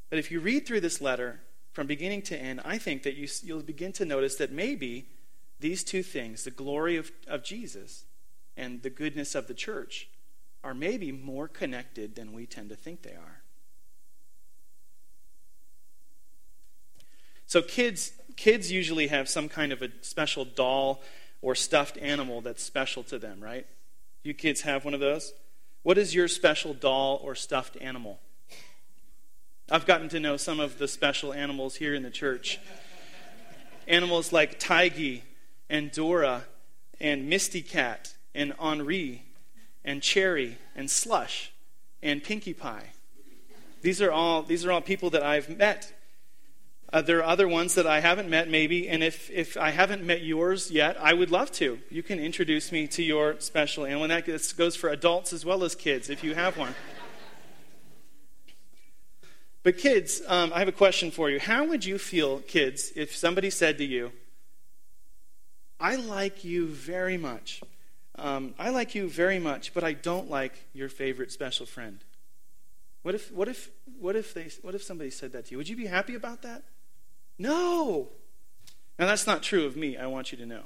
But 0.10 0.20
if 0.20 0.30
you 0.30 0.40
read 0.40 0.68
through 0.68 0.82
this 0.82 1.02
letter 1.02 1.42
from 1.72 1.88
beginning 1.88 2.22
to 2.24 2.38
end, 2.38 2.62
I 2.64 2.78
think 2.78 3.04
that 3.04 3.16
you, 3.16 3.28
you'll 3.44 3.62
begin 3.64 3.92
to 3.94 4.06
notice 4.06 4.36
that 4.36 4.52
maybe 4.52 5.08
these 5.60 5.84
two 5.84 6.04
things, 6.04 6.44
the 6.44 6.52
glory 6.52 6.96
of, 6.96 7.12
of 7.28 7.44
Jesus 7.44 8.06
and 8.56 8.84
the 8.84 8.90
goodness 8.92 9.34
of 9.34 9.48
the 9.48 9.54
church 9.56 10.10
are 10.64 10.76
maybe 10.76 11.12
more 11.12 11.48
connected 11.48 12.16
than 12.16 12.34
we 12.34 12.46
tend 12.46 12.70
to 12.70 12.76
think 12.76 13.02
they 13.02 13.14
are. 13.14 13.42
So 17.46 17.64
kids 17.64 18.12
kids 18.40 18.72
usually 18.72 19.08
have 19.08 19.28
some 19.28 19.50
kind 19.50 19.74
of 19.74 19.82
a 19.82 19.90
special 20.00 20.46
doll 20.46 21.02
or 21.42 21.56
stuffed 21.56 21.98
animal 21.98 22.40
that's 22.40 22.64
special 22.64 23.04
to 23.04 23.20
them, 23.20 23.42
right? 23.42 23.68
You 24.24 24.34
kids 24.34 24.62
have 24.62 24.86
one 24.86 24.94
of 24.94 25.02
those? 25.02 25.34
What 25.84 25.98
is 25.98 26.16
your 26.16 26.30
special 26.30 26.74
doll 26.74 27.20
or 27.22 27.36
stuffed 27.36 27.76
animal? 27.82 28.22
I've 29.70 29.86
gotten 29.86 30.08
to 30.10 30.22
know 30.22 30.38
some 30.38 30.62
of 30.62 30.78
the 30.78 30.88
special 30.88 31.34
animals 31.34 31.76
here 31.76 31.94
in 31.94 32.02
the 32.02 32.10
church. 32.10 32.60
Animals 33.90 34.32
like 34.32 34.58
Tiggy 34.58 35.24
and 35.70 35.92
Dora 35.92 36.46
and 37.02 37.28
Misty 37.28 37.62
Cat 37.62 38.14
and 38.34 38.54
Henri 38.58 39.24
and 39.84 40.02
Cherry 40.02 40.58
and 40.78 40.90
Slush 40.90 41.52
and 42.02 42.24
Pinkie 42.24 42.54
Pie. 42.54 42.92
These 43.82 44.02
are 44.02 44.14
all, 44.14 44.44
these 44.44 44.64
are 44.64 44.72
all 44.72 44.82
people 44.82 45.10
that 45.10 45.24
I've 45.24 45.50
met. 45.58 45.92
Uh, 46.92 47.04
there 47.04 47.20
are 47.20 47.26
other 47.26 47.48
ones 47.48 47.76
that 47.76 47.86
I 47.86 48.00
haven't 48.00 48.30
met, 48.30 48.50
maybe, 48.50 48.90
and 48.90 49.04
if, 49.04 49.30
if 49.30 49.58
I 49.58 49.70
haven't 49.70 50.04
met 50.04 50.24
yours 50.24 50.72
yet, 50.72 50.98
I 51.00 51.14
would 51.14 51.30
love 51.30 51.52
to. 51.54 51.78
You 51.92 52.02
can 52.02 52.20
introduce 52.20 52.72
me 52.72 52.88
to 52.88 53.04
your 53.04 53.40
special 53.40 53.86
animal. 53.86 54.06
And 54.06 54.12
that 54.12 54.56
goes 54.58 54.76
for 54.76 54.90
adults 54.90 55.32
as 55.32 55.46
well 55.46 55.64
as 55.64 55.76
kids, 55.76 56.10
if 56.10 56.24
you 56.24 56.34
have 56.34 56.58
one. 56.58 56.74
But, 59.62 59.78
kids, 59.78 60.24
um, 60.28 60.52
I 60.52 60.60
have 60.60 60.68
a 60.68 60.72
question 60.72 61.12
for 61.12 61.30
you. 61.30 61.40
How 61.40 61.64
would 61.64 61.86
you 61.86 62.00
feel, 62.00 62.40
kids, 62.40 62.92
if 62.96 63.16
somebody 63.16 63.52
said 63.52 63.78
to 63.78 63.86
you, 63.86 64.12
I 65.80 65.96
like 65.96 66.44
you 66.44 66.68
very 66.68 67.18
much, 67.18 67.62
um, 68.16 68.56
I 68.58 68.70
like 68.70 68.96
you 68.96 69.08
very 69.08 69.38
much, 69.38 69.76
but 69.76 69.84
I 69.84 69.94
don't 69.94 70.30
like 70.30 70.66
your 70.74 70.90
favorite 70.90 71.32
special 71.32 71.68
friend. 71.68 72.04
What 73.04 73.14
if, 73.14 73.32
what, 73.32 73.48
if, 73.48 73.70
what, 74.00 74.16
if 74.16 74.34
they, 74.34 74.50
what 74.64 74.74
if 74.74 74.82
somebody 74.82 75.12
said 75.12 75.34
that 75.34 75.46
to 75.46 75.52
you? 75.52 75.58
Would 75.58 75.70
you 75.70 75.78
be 75.78 75.86
happy 75.86 76.16
about 76.16 76.42
that? 76.42 76.64
No. 77.40 78.10
Now, 79.00 79.08
that's 79.08 79.26
not 79.26 79.42
true 79.42 79.66
of 79.66 79.78
me, 79.78 79.98
I 79.98 80.08
want 80.08 80.32
you 80.32 80.38
to 80.38 80.46
know. 80.46 80.64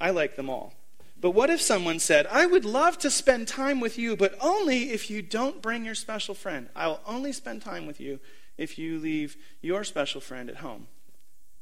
I 0.00 0.10
like 0.10 0.36
them 0.36 0.50
all. 0.50 0.74
But 1.18 1.30
what 1.30 1.48
if 1.48 1.62
someone 1.62 1.98
said, 1.98 2.26
I 2.26 2.44
would 2.44 2.64
love 2.64 2.98
to 2.98 3.10
spend 3.10 3.48
time 3.48 3.80
with 3.80 3.96
you, 3.96 4.16
but 4.16 4.36
only 4.40 4.90
if 4.90 5.08
you 5.08 5.22
don't 5.22 5.62
bring 5.62 5.84
your 5.84 5.94
special 5.94 6.34
friend? 6.34 6.68
I 6.76 6.88
will 6.88 7.00
only 7.06 7.32
spend 7.32 7.62
time 7.62 7.86
with 7.86 8.00
you 8.00 8.20
if 8.58 8.78
you 8.78 8.98
leave 8.98 9.36
your 9.62 9.84
special 9.84 10.20
friend 10.20 10.50
at 10.50 10.56
home. 10.56 10.88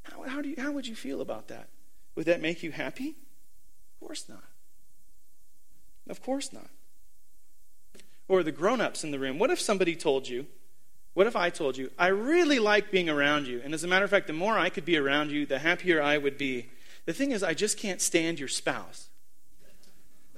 How, 0.02 0.23
how, 0.23 0.43
do 0.43 0.49
you, 0.49 0.57
how 0.59 0.73
would 0.73 0.87
you 0.87 0.97
feel 0.97 1.21
about 1.21 1.49
that? 1.49 1.69
Would 2.16 2.26
that 2.26 2.40
make 2.40 2.62
you 2.62 2.73
happy? 2.73 3.11
Of 3.11 4.00
course 4.00 4.28
not. 4.28 4.45
Of 6.09 6.23
course 6.23 6.52
not. 6.52 6.69
Or 8.26 8.43
the 8.43 8.52
grown 8.52 8.81
ups 8.81 9.04
in 9.04 9.11
the 9.11 9.19
room. 9.19 9.38
What 9.38 9.50
if 9.50 9.61
somebody 9.61 9.95
told 9.95 10.28
you, 10.28 10.47
what 11.14 11.26
if 11.26 11.37
I 11.37 11.49
told 11.49 11.76
you, 11.76 11.90
I 11.99 12.09
really 12.09 12.59
like 12.59 12.90
being 12.90 13.09
around 13.09 13.47
you? 13.47 13.61
And 13.64 13.73
as 13.73 13.85
a 13.85 13.88
matter 13.88 14.04
of 14.04 14.11
fact, 14.11 14.26
the 14.26 14.33
more 14.33 14.59
I 14.59 14.68
could 14.68 14.85
be 14.85 14.97
around 14.97 15.30
you, 15.30 15.47
the 15.47 15.61
happier 15.61 16.02
I 16.02 16.18
would 16.18 16.37
be. 16.37 16.68
The 17.06 17.12
thing 17.12 17.30
is, 17.30 17.42
I 17.42 17.54
just 17.54 17.78
can't 17.78 18.00
stand 18.00 18.38
your 18.38 18.49
spouse. 18.49 19.09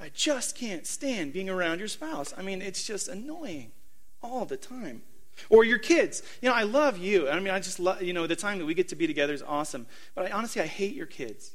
I 0.00 0.10
just 0.10 0.56
can't 0.56 0.86
stand 0.86 1.32
being 1.32 1.48
around 1.48 1.78
your 1.78 1.88
spouse. 1.88 2.34
I 2.36 2.42
mean, 2.42 2.60
it's 2.60 2.86
just 2.86 3.08
annoying 3.08 3.72
all 4.22 4.44
the 4.44 4.58
time. 4.58 5.02
Or 5.48 5.64
your 5.64 5.78
kids. 5.78 6.22
You 6.42 6.48
know, 6.48 6.54
I 6.54 6.62
love 6.64 6.98
you. 6.98 7.28
I 7.28 7.38
mean, 7.40 7.52
I 7.52 7.60
just 7.60 7.78
love, 7.78 8.02
you 8.02 8.12
know, 8.12 8.26
the 8.26 8.36
time 8.36 8.58
that 8.58 8.66
we 8.66 8.74
get 8.74 8.88
to 8.88 8.96
be 8.96 9.06
together 9.06 9.32
is 9.32 9.42
awesome. 9.42 9.86
But 10.14 10.26
I, 10.26 10.30
honestly, 10.30 10.60
I 10.60 10.66
hate 10.66 10.94
your 10.94 11.06
kids. 11.06 11.52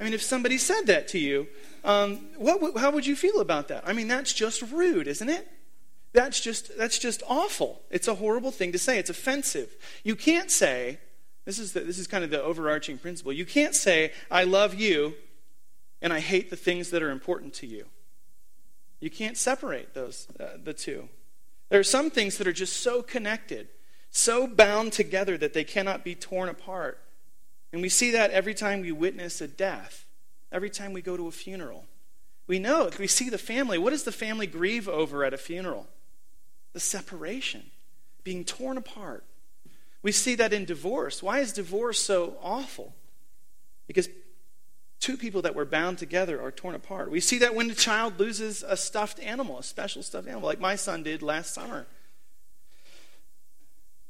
I 0.00 0.04
mean, 0.04 0.14
if 0.14 0.22
somebody 0.22 0.58
said 0.58 0.86
that 0.86 1.08
to 1.08 1.18
you, 1.18 1.48
um, 1.84 2.28
what, 2.36 2.78
how 2.78 2.90
would 2.90 3.06
you 3.06 3.16
feel 3.16 3.40
about 3.40 3.68
that? 3.68 3.84
I 3.86 3.92
mean, 3.92 4.08
that's 4.08 4.32
just 4.32 4.62
rude, 4.62 5.06
isn't 5.06 5.28
it? 5.28 5.46
That's 6.12 6.40
just, 6.40 6.76
that's 6.76 6.98
just 6.98 7.22
awful. 7.26 7.82
It's 7.90 8.08
a 8.08 8.16
horrible 8.16 8.50
thing 8.50 8.72
to 8.72 8.78
say. 8.78 8.98
It's 8.98 9.10
offensive. 9.10 9.74
You 10.04 10.14
can't 10.14 10.50
say, 10.50 10.98
this 11.44 11.58
is, 11.58 11.72
the, 11.72 11.80
this 11.80 11.98
is 11.98 12.06
kind 12.06 12.22
of 12.22 12.30
the 12.30 12.42
overarching 12.42 12.98
principle. 12.98 13.32
You 13.32 13.46
can't 13.46 13.74
say, 13.74 14.12
I 14.30 14.44
love 14.44 14.74
you 14.74 15.14
and 16.02 16.12
I 16.12 16.20
hate 16.20 16.50
the 16.50 16.56
things 16.56 16.90
that 16.90 17.02
are 17.02 17.10
important 17.10 17.54
to 17.54 17.66
you. 17.66 17.86
You 19.00 19.10
can't 19.10 19.36
separate 19.36 19.94
those, 19.94 20.28
uh, 20.38 20.58
the 20.62 20.74
two. 20.74 21.08
There 21.70 21.80
are 21.80 21.84
some 21.84 22.10
things 22.10 22.36
that 22.38 22.46
are 22.46 22.52
just 22.52 22.76
so 22.76 23.02
connected, 23.02 23.68
so 24.10 24.46
bound 24.46 24.92
together 24.92 25.38
that 25.38 25.54
they 25.54 25.64
cannot 25.64 26.04
be 26.04 26.14
torn 26.14 26.48
apart. 26.48 27.00
And 27.72 27.80
we 27.80 27.88
see 27.88 28.10
that 28.10 28.30
every 28.30 28.54
time 28.54 28.82
we 28.82 28.92
witness 28.92 29.40
a 29.40 29.48
death, 29.48 30.04
every 30.52 30.68
time 30.68 30.92
we 30.92 31.00
go 31.00 31.16
to 31.16 31.26
a 31.26 31.32
funeral. 31.32 31.86
We 32.46 32.58
know, 32.58 32.90
we 32.98 33.06
see 33.06 33.30
the 33.30 33.38
family. 33.38 33.78
What 33.78 33.90
does 33.90 34.02
the 34.02 34.12
family 34.12 34.46
grieve 34.46 34.88
over 34.88 35.24
at 35.24 35.32
a 35.32 35.38
funeral? 35.38 35.86
The 36.72 36.80
separation, 36.80 37.70
being 38.24 38.44
torn 38.44 38.78
apart. 38.78 39.24
We 40.02 40.12
see 40.12 40.34
that 40.36 40.52
in 40.52 40.64
divorce. 40.64 41.22
Why 41.22 41.40
is 41.40 41.52
divorce 41.52 42.00
so 42.00 42.36
awful? 42.42 42.94
Because 43.86 44.08
two 45.00 45.16
people 45.16 45.42
that 45.42 45.54
were 45.54 45.64
bound 45.64 45.98
together 45.98 46.40
are 46.40 46.50
torn 46.50 46.74
apart. 46.74 47.10
We 47.10 47.20
see 47.20 47.38
that 47.38 47.54
when 47.54 47.70
a 47.70 47.74
child 47.74 48.18
loses 48.18 48.62
a 48.62 48.76
stuffed 48.76 49.20
animal, 49.20 49.58
a 49.58 49.62
special 49.62 50.02
stuffed 50.02 50.28
animal, 50.28 50.46
like 50.46 50.60
my 50.60 50.76
son 50.76 51.02
did 51.02 51.22
last 51.22 51.52
summer. 51.52 51.86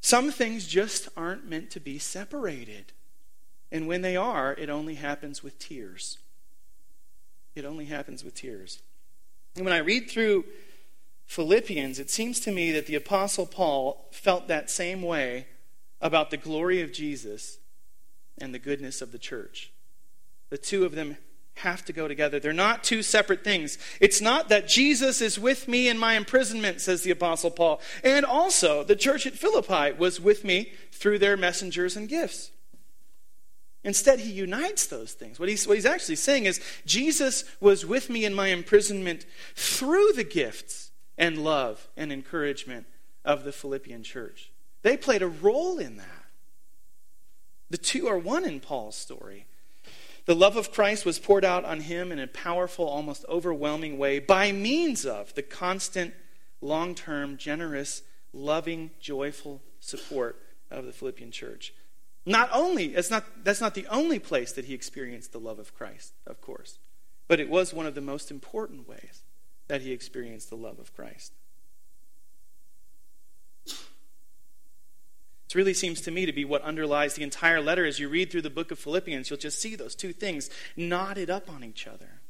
Some 0.00 0.31
things 0.31 0.66
just 0.66 1.09
aren't 1.16 1.49
meant 1.49 1.71
to 1.71 1.81
be 1.81 1.99
separated. 1.99 2.92
And 3.71 3.87
when 3.87 4.02
they 4.02 4.16
are, 4.16 4.52
it 4.52 4.69
only 4.69 4.97
happens 4.97 5.42
with 5.42 5.59
tears. 5.59 6.19
It 7.54 7.64
only 7.64 7.87
happens 7.87 8.23
with 8.23 8.35
tears. 8.35 8.81
And 9.57 9.64
when 9.64 9.75
I 9.75 9.78
read 9.78 10.11
through 10.11 10.45
Philippians, 11.33 11.99
it 11.99 12.11
seems 12.11 12.41
to 12.41 12.53
me 12.53 12.73
that 12.73 12.85
the 12.85 12.95
Apostle 12.95 13.47
Paul 13.47 14.07
felt 14.11 14.49
that 14.49 14.69
same 14.69 15.01
way 15.01 15.47
about 15.99 16.31
the 16.31 16.37
glory 16.37 16.83
of 16.83 16.93
Jesus 16.93 17.57
and 18.37 18.53
the 18.53 18.59
goodness 18.59 19.01
of 19.01 19.12
the 19.12 19.19
church. 19.19 19.73
The 20.51 20.59
two 20.59 20.85
of 20.85 20.95
them 20.95 21.17
have 21.55 21.87
to 21.87 21.93
go 21.95 22.07
together. 22.07 22.39
They're 22.39 22.53
not 22.53 22.85
two 22.85 23.03
separate 23.03 23.43
things. 23.43 23.79
It's 23.99 24.21
not 24.21 24.51
that 24.51 24.69
Jesus 24.69 25.23
is 25.23 25.39
with 25.39 25.69
me 25.69 25.89
in 25.89 25.97
my 25.97 26.17
imprisonment, 26.19 26.83
says 26.83 27.01
the 27.01 27.12
Apostle 27.12 27.51
Paul. 27.51 27.81
And 28.05 28.27
also, 28.27 28.85
the 28.85 28.95
church 28.95 29.27
at 29.27 29.33
Philippi 29.33 29.97
was 29.97 30.21
with 30.21 30.45
me 30.45 30.75
through 30.91 31.19
their 31.19 31.39
messengers 31.39 31.97
and 31.97 32.11
gifts. 32.11 32.51
Instead, 33.85 34.21
he 34.21 34.33
unites 34.33 34.87
those 34.87 35.15
things. 35.15 35.41
What 35.41 35.49
he's, 35.49 35.67
what 35.67 35.79
he's 35.79 35.87
actually 35.87 36.17
saying 36.17 36.45
is 36.45 36.61
Jesus 36.85 37.45
was 37.59 37.87
with 37.87 38.11
me 38.11 38.27
in 38.27 38.35
my 38.35 38.49
imprisonment 38.49 39.25
through 39.55 40.12
the 40.12 40.25
gifts 40.25 40.91
and 41.16 41.38
love 41.38 41.88
and 41.97 42.12
encouragement 42.12 42.87
of 43.25 43.45
the 43.45 43.52
Philippian 43.52 44.02
church. 44.02 44.50
They 44.83 44.97
played 44.97 45.23
a 45.23 45.28
role 45.28 45.78
in 45.78 45.97
that. 45.97 46.07
The 47.71 47.78
two 47.78 48.07
are 48.07 48.19
one 48.19 48.45
in 48.45 48.61
Paul's 48.61 48.97
story. 48.97 49.47
The 50.25 50.35
love 50.35 50.57
of 50.57 50.73
Christ 50.73 51.04
was 51.04 51.19
poured 51.19 51.45
out 51.45 51.64
on 51.64 51.81
him 51.81 52.12
in 52.12 52.19
a 52.19 52.26
powerful, 52.26 52.87
almost 52.87 53.25
overwhelming 53.28 53.99
way 53.99 54.19
by 54.19 54.52
means 54.52 55.04
of 55.04 55.35
the 55.35 55.42
constant, 55.42 56.14
long 56.61 56.95
term, 56.95 57.37
generous, 57.37 58.02
loving, 58.33 58.90
joyful 59.00 59.62
support 59.81 60.40
of 60.71 60.85
the 60.85 60.92
Philippian 60.92 61.33
church. 61.33 61.75
Not 62.25 62.49
only, 62.52 62.88
that's 62.88 63.11
not, 63.11 63.25
that's 63.45 63.61
not 63.61 63.75
the 63.75 63.87
only 63.88 64.21
place 64.21 64.52
that 64.52 64.66
he 64.66 64.75
experienced 64.75 65.33
the 65.33 65.40
love 65.40 65.59
of 65.59 65.75
Christ, 65.75 66.12
of 66.26 66.40
course, 66.40 66.78
but 67.26 67.40
it 67.40 67.49
was 67.49 67.75
one 67.75 67.87
of 67.87 67.97
the 67.97 68.00
most 68.00 68.31
important 68.31 68.88
ways 68.88 69.23
that 69.73 69.81
he 69.81 69.93
experienced 69.93 70.50
the 70.50 70.55
love 70.55 70.79
of 70.79 70.95
Christ. 70.95 71.33
It 73.67 75.55
really 75.55 75.73
seems 75.73 76.02
to 76.02 76.11
me 76.11 76.26
to 76.26 76.33
be 76.33 76.45
what 76.45 76.61
underlies 76.61 77.14
the 77.14 77.23
entire 77.23 77.59
letter. 77.59 77.87
As 77.87 77.99
you 77.99 78.11
read 78.11 78.31
through 78.31 78.43
the 78.43 78.50
book 78.50 78.71
of 78.71 78.79
Philippians, 78.79 79.31
you'll 79.31 79.38
just 79.38 79.62
see 79.62 79.75
those 79.75 79.95
two 79.95 80.12
things 80.12 80.50
knotted 80.76 81.31
up 81.31 81.49
on 81.49 81.64
each 81.64 81.87
other. 81.87 82.21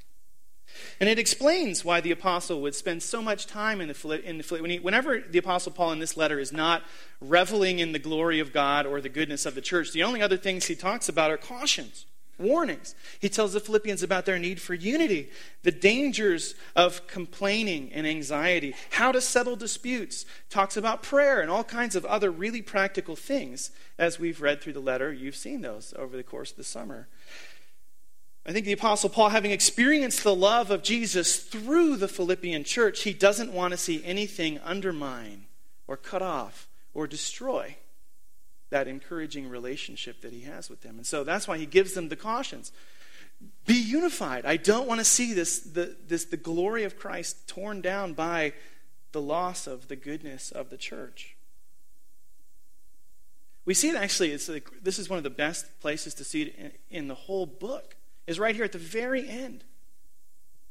And 1.00 1.08
it 1.08 1.18
explains 1.18 1.84
why 1.84 2.00
the 2.00 2.12
apostle 2.12 2.60
would 2.62 2.76
spend 2.76 3.02
so 3.02 3.20
much 3.20 3.48
time 3.48 3.80
in 3.80 3.88
the, 3.88 4.20
in 4.24 4.38
the 4.38 4.44
when 4.60 4.70
he, 4.70 4.78
whenever 4.78 5.18
the 5.18 5.38
apostle 5.38 5.72
Paul 5.72 5.90
in 5.90 5.98
this 5.98 6.16
letter 6.16 6.38
is 6.38 6.52
not 6.52 6.84
reveling 7.20 7.80
in 7.80 7.90
the 7.90 7.98
glory 7.98 8.38
of 8.38 8.52
God 8.52 8.86
or 8.86 9.00
the 9.00 9.08
goodness 9.08 9.46
of 9.46 9.56
the 9.56 9.60
church, 9.60 9.90
the 9.90 10.04
only 10.04 10.22
other 10.22 10.36
things 10.36 10.66
he 10.66 10.76
talks 10.76 11.08
about 11.08 11.32
are 11.32 11.36
cautions, 11.36 12.06
warnings. 12.38 12.94
He 13.20 13.28
tells 13.28 13.52
the 13.52 13.60
Philippians 13.60 14.02
about 14.02 14.26
their 14.26 14.38
need 14.38 14.60
for 14.60 14.74
unity, 14.74 15.30
the 15.62 15.72
dangers 15.72 16.54
of 16.74 17.06
complaining 17.06 17.92
and 17.92 18.06
anxiety, 18.06 18.74
how 18.90 19.12
to 19.12 19.20
settle 19.20 19.56
disputes, 19.56 20.24
talks 20.50 20.76
about 20.76 21.02
prayer 21.02 21.40
and 21.40 21.50
all 21.50 21.64
kinds 21.64 21.96
of 21.96 22.04
other 22.04 22.30
really 22.30 22.62
practical 22.62 23.16
things. 23.16 23.70
As 23.98 24.18
we've 24.18 24.40
read 24.40 24.60
through 24.60 24.72
the 24.74 24.80
letter, 24.80 25.12
you've 25.12 25.36
seen 25.36 25.60
those 25.60 25.94
over 25.96 26.16
the 26.16 26.22
course 26.22 26.50
of 26.50 26.56
the 26.56 26.64
summer. 26.64 27.08
I 28.44 28.52
think 28.52 28.66
the 28.66 28.72
Apostle 28.72 29.08
Paul, 29.10 29.28
having 29.28 29.52
experienced 29.52 30.24
the 30.24 30.34
love 30.34 30.70
of 30.70 30.82
Jesus 30.82 31.36
through 31.36 31.96
the 31.96 32.08
Philippian 32.08 32.64
church, 32.64 33.02
he 33.02 33.12
doesn't 33.12 33.52
want 33.52 33.70
to 33.70 33.76
see 33.76 34.02
anything 34.04 34.58
undermine 34.58 35.46
or 35.86 35.96
cut 35.96 36.22
off 36.22 36.68
or 36.92 37.06
destroy 37.06 37.76
that 38.72 38.88
encouraging 38.88 39.48
relationship 39.48 40.20
that 40.22 40.32
he 40.32 40.40
has 40.40 40.68
with 40.68 40.80
them. 40.80 40.96
And 40.96 41.06
so 41.06 41.22
that's 41.22 41.46
why 41.46 41.58
he 41.58 41.66
gives 41.66 41.92
them 41.92 42.08
the 42.08 42.16
cautions. 42.16 42.72
Be 43.66 43.74
unified. 43.74 44.44
I 44.44 44.56
don't 44.56 44.88
want 44.88 45.00
to 45.00 45.04
see 45.04 45.32
this 45.32 45.60
the, 45.60 45.96
this, 46.06 46.24
the 46.24 46.36
glory 46.36 46.84
of 46.84 46.98
Christ 46.98 47.46
torn 47.48 47.80
down 47.80 48.14
by 48.14 48.54
the 49.12 49.20
loss 49.20 49.66
of 49.66 49.88
the 49.88 49.96
goodness 49.96 50.50
of 50.50 50.70
the 50.70 50.76
church. 50.76 51.36
We 53.64 53.74
see 53.74 53.90
it 53.90 53.94
actually, 53.94 54.32
it's 54.32 54.48
like, 54.48 54.68
this 54.82 54.98
is 54.98 55.08
one 55.08 55.18
of 55.18 55.22
the 55.22 55.30
best 55.30 55.80
places 55.80 56.14
to 56.14 56.24
see 56.24 56.42
it 56.42 56.56
in, 56.56 56.72
in 56.90 57.08
the 57.08 57.14
whole 57.14 57.46
book, 57.46 57.96
is 58.26 58.40
right 58.40 58.54
here 58.54 58.64
at 58.64 58.72
the 58.72 58.78
very 58.78 59.28
end. 59.28 59.64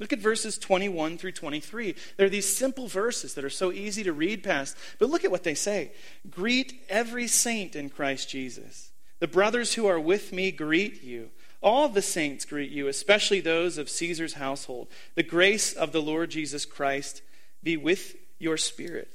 Look 0.02 0.12
at 0.12 0.20
verses 0.20 0.58
21 0.58 1.20
through 1.20 1.34
23. 1.34 1.94
They're 2.18 2.28
these 2.28 2.52
simple 2.52 2.88
verses 2.88 3.36
that 3.36 3.46
are 3.46 3.52
so 3.52 3.72
easy 3.72 4.02
to 4.02 4.12
read 4.12 4.44
past, 4.44 4.76
but 4.98 5.12
look 5.12 5.24
at 5.24 5.30
what 5.30 5.44
they 5.44 5.54
say. 5.54 5.92
Greet 6.28 6.82
every 6.90 7.28
saint 7.28 7.76
in 7.76 7.92
Christ 7.92 8.28
Jesus. 8.28 8.90
The 9.20 9.28
brothers 9.28 9.76
who 9.76 9.86
are 9.86 10.00
with 10.00 10.34
me 10.34 10.50
greet 10.50 11.04
you. 11.04 11.30
All 11.62 11.88
the 11.88 12.02
saints 12.02 12.46
greet 12.46 12.72
you, 12.72 12.88
especially 12.88 13.42
those 13.42 13.78
of 13.78 13.92
Caesar's 13.92 14.34
household. 14.34 14.88
The 15.14 15.22
grace 15.22 15.72
of 15.72 15.92
the 15.92 16.02
Lord 16.02 16.32
Jesus 16.32 16.66
Christ 16.66 17.22
be 17.62 17.78
with 17.78 18.16
your 18.40 18.58
spirit. 18.58 19.12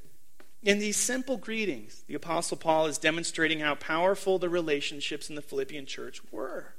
In 0.62 0.78
these 0.78 0.96
simple 0.96 1.36
greetings, 1.36 2.04
the 2.06 2.14
Apostle 2.14 2.58
Paul 2.58 2.86
is 2.86 2.96
demonstrating 2.96 3.58
how 3.58 3.74
powerful 3.74 4.38
the 4.38 4.48
relationships 4.48 5.28
in 5.28 5.34
the 5.34 5.42
Philippian 5.42 5.84
church 5.84 6.20
were. 6.30 6.74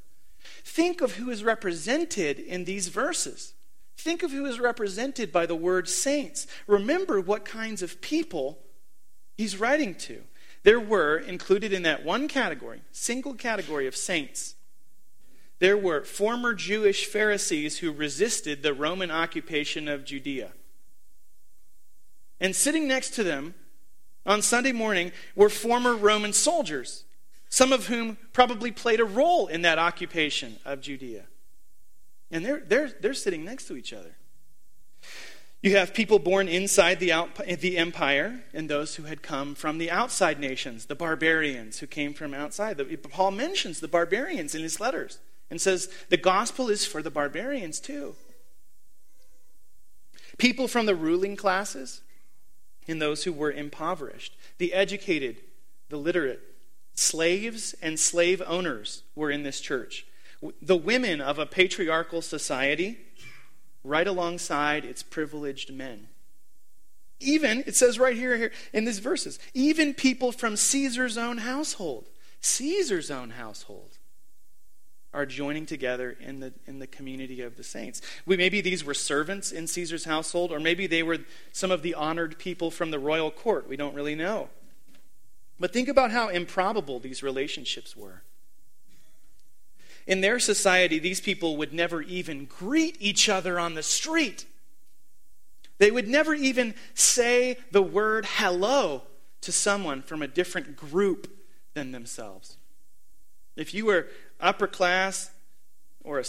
Think 0.64 1.02
of 1.02 1.16
who 1.16 1.30
is 1.30 1.44
represented 1.44 2.40
in 2.40 2.64
these 2.64 2.88
verses. 2.88 3.54
Think 3.98 4.24
of 4.24 4.32
who 4.32 4.46
is 4.46 4.60
represented 4.60 5.32
by 5.32 5.46
the 5.46 5.56
word 5.56 5.90
saints. 5.90 6.46
Remember 6.68 7.20
what 7.20 7.46
kinds 7.46 7.82
of 7.82 8.00
people 8.00 8.60
he's 9.36 9.60
writing 9.60 9.96
to. 9.96 10.22
There 10.64 10.80
were, 10.80 11.18
included 11.18 11.74
in 11.74 11.84
that 11.84 12.06
one 12.06 12.28
category, 12.28 12.82
single 12.92 13.34
category 13.34 13.88
of 13.88 13.96
saints, 13.96 14.56
there 15.60 15.78
were 15.78 16.04
former 16.04 16.54
Jewish 16.54 17.06
Pharisees 17.06 17.80
who 17.80 17.92
resisted 17.92 18.62
the 18.62 18.74
Roman 18.74 19.10
occupation 19.10 19.88
of 19.88 20.06
Judea. 20.06 20.52
And 22.40 22.56
sitting 22.56 22.88
next 22.88 23.12
to 23.16 23.24
them 23.24 23.56
on 24.26 24.44
Sunday 24.44 24.72
morning 24.72 25.12
were 25.36 25.50
former 25.50 25.96
Roman 25.96 26.34
soldiers, 26.34 27.06
some 27.50 27.74
of 27.74 27.88
whom 27.88 28.18
probably 28.34 28.72
played 28.72 29.00
a 29.00 29.06
role 29.06 29.48
in 29.48 29.64
that 29.64 29.80
occupation 29.80 30.58
of 30.64 30.82
Judea. 30.82 31.26
And 32.32 32.46
they're, 32.46 32.60
they're, 32.60 32.92
they're 33.02 33.14
sitting 33.14 33.46
next 33.46 33.68
to 33.68 33.76
each 33.76 33.94
other. 33.94 34.16
You 35.62 35.76
have 35.78 35.94
people 35.94 36.20
born 36.20 36.48
inside 36.48 37.00
the, 37.00 37.12
out, 37.12 37.36
the 37.36 37.78
empire 37.78 38.44
and 38.54 38.70
those 38.70 38.96
who 38.96 39.04
had 39.04 39.24
come 39.24 39.56
from 39.56 39.80
the 39.80 39.90
outside 39.90 40.40
nations, 40.40 40.86
the 40.86 40.96
barbarians 40.96 41.80
who 41.80 41.88
came 41.88 42.14
from 42.14 42.34
outside. 42.34 42.80
Paul 43.10 43.32
mentions 43.32 43.80
the 43.80 43.88
barbarians 43.88 44.54
in 44.54 44.62
his 44.62 44.80
letters 44.80 45.20
and 45.50 45.60
says 45.60 45.90
the 46.10 46.18
gospel 46.18 46.70
is 46.70 46.86
for 46.86 47.02
the 47.02 47.10
barbarians 47.10 47.80
too. 47.80 48.16
People 50.38 50.68
from 50.68 50.86
the 50.86 50.96
ruling 50.96 51.36
classes 51.36 52.02
and 52.88 53.02
those 53.02 53.24
who 53.24 53.34
were 53.34 53.52
impoverished, 53.52 54.38
the 54.60 54.74
educated, 54.74 55.38
the 55.90 55.98
literate, 55.98 56.42
slaves 56.94 57.76
and 57.82 58.00
slave 58.00 58.42
owners 58.46 59.04
were 59.16 59.32
in 59.32 59.44
this 59.44 59.60
church. 59.60 60.06
The 60.62 60.76
women 60.76 61.22
of 61.22 61.40
a 61.40 61.46
patriarchal 61.46 62.22
society, 62.22 62.98
right 63.84 64.08
alongside 64.08 64.86
its 64.86 65.02
privileged 65.04 65.74
men. 65.74 66.08
Even, 67.20 67.64
it 67.66 67.76
says 67.76 67.98
right 67.98 68.16
here, 68.16 68.38
here 68.38 68.52
in 68.74 68.86
these 68.86 69.00
verses, 69.00 69.40
even 69.54 69.94
people 69.94 70.32
from 70.32 70.56
Caesar's 70.56 71.18
own 71.18 71.40
household. 71.40 72.10
Caesar's 72.42 73.10
own 73.10 73.32
household 73.32 73.98
are 75.14 75.26
joining 75.26 75.66
together 75.66 76.16
in 76.20 76.40
the, 76.40 76.54
in 76.68 76.78
the 76.78 76.86
community 76.86 77.42
of 77.42 77.58
the 77.58 77.64
saints. 77.64 78.02
We, 78.28 78.38
maybe 78.38 78.62
these 78.62 78.84
were 78.84 78.94
servants 78.94 79.52
in 79.52 79.66
Caesar's 79.66 80.06
household, 80.06 80.52
or 80.52 80.60
maybe 80.60 80.86
they 80.86 81.02
were 81.02 81.20
some 81.52 81.72
of 81.72 81.82
the 81.82 81.96
honored 81.96 82.38
people 82.38 82.70
from 82.70 82.92
the 82.92 83.00
royal 83.00 83.32
court. 83.32 83.68
We 83.68 83.78
don't 83.78 83.96
really 83.96 84.14
know. 84.14 84.50
But 85.60 85.74
think 85.74 85.88
about 85.88 86.12
how 86.12 86.28
improbable 86.28 87.00
these 87.00 87.24
relationships 87.24 87.96
were. 87.96 88.22
In 90.08 90.22
their 90.22 90.40
society, 90.40 91.00
these 91.00 91.20
people 91.20 91.58
would 91.58 91.74
never 91.74 92.02
even 92.02 92.46
greet 92.46 92.96
each 93.00 93.28
other 93.28 93.60
on 93.60 93.76
the 93.76 93.84
street. 93.84 94.46
They 95.78 95.92
would 95.92 96.08
never 96.08 96.34
even 96.34 96.74
say 96.94 97.58
the 97.72 97.84
word 97.84 98.26
hello 98.26 99.04
to 99.42 99.52
someone 99.52 100.02
from 100.02 100.22
a 100.22 100.28
different 100.28 100.78
group 100.78 101.30
than 101.74 101.92
themselves. 101.92 102.58
If 103.56 103.74
you 103.74 103.86
were 103.86 104.08
upper 104.40 104.66
class 104.66 105.30
or 106.04 106.20
a, 106.20 106.26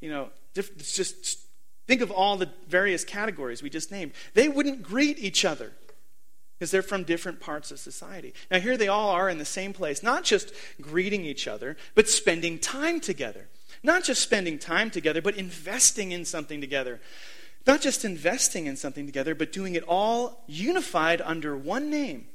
you 0.00 0.08
know, 0.08 0.30
just 0.54 1.40
think 1.86 2.00
of 2.00 2.12
all 2.12 2.36
the 2.36 2.48
various 2.68 3.04
categories 3.04 3.62
we 3.62 3.70
just 3.70 3.90
named. 3.90 4.12
They 4.34 4.48
wouldn't 4.48 4.82
greet 4.82 5.18
each 5.18 5.44
other 5.44 5.72
because 6.60 6.70
they're 6.70 6.82
from 6.82 7.04
different 7.04 7.40
parts 7.40 7.70
of 7.70 7.78
society. 7.78 8.34
Now, 8.50 8.60
here 8.60 8.76
they 8.76 8.86
all 8.86 9.08
are 9.08 9.30
in 9.30 9.38
the 9.38 9.46
same 9.46 9.72
place, 9.72 10.02
not 10.02 10.24
just 10.24 10.52
greeting 10.78 11.24
each 11.24 11.48
other, 11.48 11.74
but 11.94 12.06
spending 12.06 12.58
time 12.58 13.00
together. 13.00 13.48
Not 13.82 14.04
just 14.04 14.20
spending 14.20 14.58
time 14.58 14.90
together, 14.90 15.22
but 15.22 15.36
investing 15.36 16.12
in 16.12 16.26
something 16.26 16.60
together. 16.60 17.00
Not 17.66 17.80
just 17.80 18.04
investing 18.04 18.66
in 18.66 18.76
something 18.76 19.06
together, 19.06 19.34
but 19.34 19.52
doing 19.52 19.74
it 19.74 19.82
all 19.84 20.44
unified 20.46 21.22
under 21.22 21.56
one 21.56 21.88
name 21.88 22.26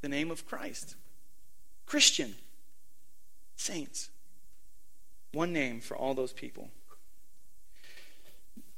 the 0.00 0.08
name 0.08 0.30
of 0.30 0.46
Christ. 0.46 0.94
Christian 1.86 2.36
saints. 3.56 4.10
One 5.32 5.52
name 5.52 5.80
for 5.80 5.96
all 5.96 6.14
those 6.14 6.32
people. 6.32 6.70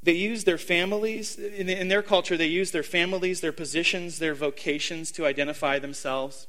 They 0.05 0.13
use 0.13 0.45
their 0.45 0.59
families, 0.59 1.39
in 1.39 1.89
their 1.89 2.03
culture, 2.03 2.37
they 2.37 2.47
use 2.47 2.73
their 2.73 2.83
families, 2.83 3.41
their 3.41 3.53
positions, 3.53 4.19
their 4.19 4.35
vocations 4.35 5.11
to 5.13 5.25
identify 5.25 5.79
themselves. 5.79 6.47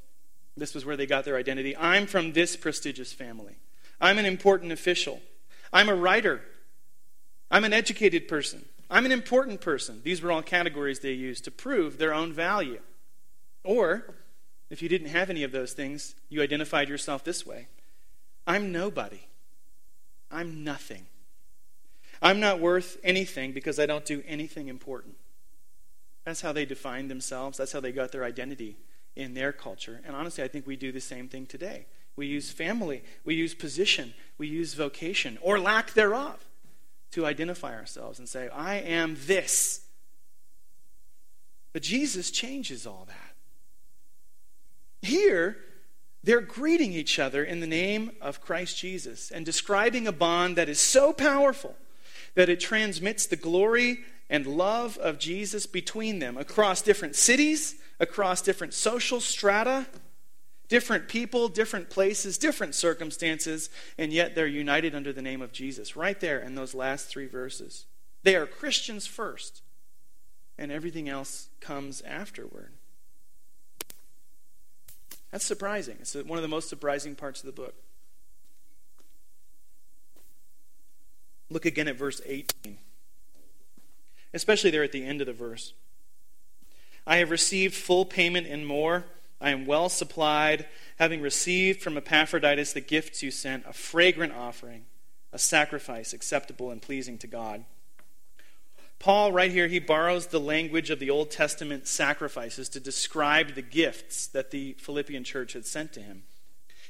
This 0.58 0.76
was 0.76 0.86
where 0.86 0.98
they 0.98 1.06
got 1.06 1.24
their 1.24 1.38
identity. 1.38 1.76
I'm 1.78 2.06
from 2.06 2.34
this 2.34 2.58
prestigious 2.58 3.14
family. 3.14 3.56
I'm 4.02 4.18
an 4.18 4.26
important 4.26 4.74
official. 4.74 5.22
I'm 5.72 5.88
a 5.88 5.96
writer. 5.96 6.42
I'm 7.50 7.64
an 7.64 7.72
educated 7.72 8.28
person. 8.28 8.66
I'm 8.90 9.06
an 9.06 9.14
important 9.14 9.62
person. 9.62 10.02
These 10.04 10.22
were 10.22 10.34
all 10.34 10.42
categories 10.42 11.00
they 11.00 11.14
used 11.14 11.46
to 11.46 11.52
prove 11.52 11.98
their 11.98 12.14
own 12.14 12.34
value. 12.34 12.82
Or, 13.64 14.16
if 14.70 14.82
you 14.82 14.90
didn't 14.90 15.08
have 15.08 15.30
any 15.30 15.44
of 15.44 15.54
those 15.54 15.72
things, 15.72 16.16
you 16.28 16.42
identified 16.42 16.90
yourself 16.90 17.24
this 17.24 17.46
way 17.46 17.68
I'm 18.46 18.74
nobody. 18.74 19.22
I'm 20.30 20.66
nothing. 20.66 21.06
I'm 22.26 22.40
not 22.40 22.60
worth 22.60 22.98
anything 23.04 23.52
because 23.52 23.78
I 23.78 23.86
don't 23.86 24.04
do 24.04 24.24
anything 24.28 24.68
important. 24.68 25.14
That's 26.26 26.42
how 26.42 26.54
they 26.54 26.66
defined 26.66 27.12
themselves. 27.12 27.60
That's 27.60 27.72
how 27.72 27.82
they 27.82 27.92
got 27.92 28.12
their 28.12 28.24
identity 28.24 28.78
in 29.16 29.36
their 29.36 29.52
culture. 29.52 30.02
And 30.04 30.16
honestly, 30.16 30.44
I 30.44 30.48
think 30.48 30.66
we 30.66 30.76
do 30.76 30.92
the 30.92 31.00
same 31.00 31.30
thing 31.30 31.46
today. 31.46 31.86
We 32.16 32.26
use 32.26 32.50
family, 32.50 33.04
we 33.26 33.36
use 33.36 33.54
position, 33.54 34.16
we 34.40 34.48
use 34.48 34.74
vocation, 34.74 35.38
or 35.40 35.60
lack 35.60 35.94
thereof, 35.94 36.44
to 37.12 37.28
identify 37.28 37.76
ourselves 37.76 38.18
and 38.18 38.28
say, 38.28 38.50
I 38.50 38.78
am 38.78 39.18
this. 39.28 39.82
But 41.74 41.84
Jesus 41.84 42.32
changes 42.32 42.88
all 42.88 43.06
that. 43.08 43.36
Here, 45.04 45.58
they're 46.24 46.42
greeting 46.42 46.92
each 46.92 47.20
other 47.20 47.44
in 47.44 47.60
the 47.60 47.68
name 47.68 48.14
of 48.20 48.42
Christ 48.42 48.80
Jesus 48.80 49.30
and 49.30 49.46
describing 49.46 50.08
a 50.08 50.12
bond 50.12 50.56
that 50.56 50.70
is 50.70 50.80
so 50.80 51.14
powerful 51.14 51.76
that 52.36 52.50
it 52.50 52.60
transmits 52.60 53.26
the 53.26 53.36
glory 53.36 54.00
and 54.30 54.46
love 54.46 54.98
of 54.98 55.20
Jesus 55.20 55.66
between 55.66 56.20
them 56.20 56.38
across 56.38 56.82
different 56.82 57.16
cities, 57.16 57.76
across 58.00 58.42
different 58.42 58.74
social 58.74 59.20
strata, 59.20 59.86
different 60.68 61.08
people, 61.08 61.48
different 61.48 61.90
places, 61.90 62.38
different 62.38 62.76
circumstances, 62.76 63.70
and 63.98 64.12
yet 64.12 64.36
they're 64.36 64.48
united 64.48 64.96
under 64.96 65.14
the 65.14 65.22
name 65.22 65.42
of 65.42 65.52
Jesus, 65.52 65.96
right 65.96 66.20
there 66.20 66.40
in 66.40 66.56
those 66.56 66.74
last 66.74 67.08
three 67.08 67.28
verses. 67.28 67.86
They 68.24 68.36
are 68.36 68.48
Christians 68.48 69.06
first, 69.06 69.62
and 70.58 70.72
everything 70.72 71.08
else 71.08 71.50
comes 71.60 72.02
afterward. 72.02 72.72
That's 75.32 75.46
surprising. 75.46 75.98
It's 76.00 76.16
one 76.16 76.38
of 76.38 76.44
the 76.44 76.48
most 76.48 76.70
surprising 76.70 77.16
parts 77.16 77.42
of 77.42 77.46
the 77.46 77.52
book. 77.52 77.76
Look 81.56 81.64
again 81.64 81.88
at 81.88 81.96
verse 81.96 82.20
18, 82.26 82.78
especially 84.34 84.72
there 84.72 84.84
at 84.84 84.92
the 84.92 85.06
end 85.06 85.22
of 85.22 85.28
the 85.28 85.32
verse. 85.32 85.72
I 87.08 87.16
have 87.16 87.32
received 87.32 87.74
full 87.74 88.04
payment 88.04 88.46
and 88.46 88.68
more. 88.68 89.06
I 89.40 89.52
am 89.52 89.66
well 89.66 89.88
supplied, 89.88 90.66
having 91.00 91.22
received 91.22 91.82
from 91.82 91.96
Epaphroditus 91.96 92.74
the 92.74 92.82
gifts 92.82 93.24
you 93.24 93.32
sent, 93.32 93.64
a 93.66 93.72
fragrant 93.72 94.34
offering, 94.34 94.84
a 95.32 95.40
sacrifice 95.40 96.12
acceptable 96.12 96.72
and 96.72 96.82
pleasing 96.82 97.18
to 97.20 97.28
God. 97.28 97.64
Paul, 99.00 99.32
right 99.32 99.50
here, 99.50 99.70
he 99.70 99.80
borrows 99.80 100.28
the 100.28 100.42
language 100.42 100.90
of 100.90 101.00
the 101.00 101.10
Old 101.10 101.32
Testament 101.32 101.88
sacrifices 101.88 102.68
to 102.68 102.82
describe 102.82 103.56
the 103.56 103.62
gifts 103.62 104.28
that 104.28 104.52
the 104.52 104.74
Philippian 104.74 105.24
church 105.24 105.54
had 105.54 105.66
sent 105.66 105.94
to 105.94 106.02
him. 106.02 106.24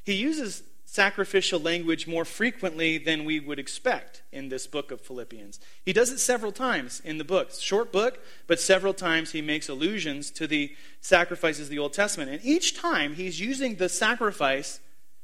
He 0.03 0.13
uses 0.13 0.63
sacrificial 0.95 1.59
language 1.59 2.07
more 2.07 2.23
frequently 2.23 2.97
than 2.97 3.25
we 3.25 3.37
would 3.37 3.59
expect 3.59 4.23
in 4.31 4.47
this 4.47 4.65
book 4.65 4.91
of 4.91 5.01
Philippians. 5.01 5.59
He 5.83 5.91
does 5.91 6.09
it 6.09 6.19
several 6.19 6.53
times 6.53 7.01
in 7.03 7.17
the 7.17 7.25
book. 7.25 7.51
Short 7.51 7.91
book, 7.91 8.23
but 8.47 8.61
several 8.61 8.93
times 8.93 9.33
he 9.33 9.41
makes 9.41 9.67
allusions 9.67 10.31
to 10.31 10.47
the 10.47 10.73
sacrifices 11.01 11.67
of 11.67 11.69
the 11.69 11.79
Old 11.79 11.91
Testament. 11.91 12.31
And 12.31 12.39
each 12.45 12.79
time 12.79 13.15
he's 13.15 13.41
using 13.41 13.75
the 13.75 13.89
sacrifice 13.89 14.79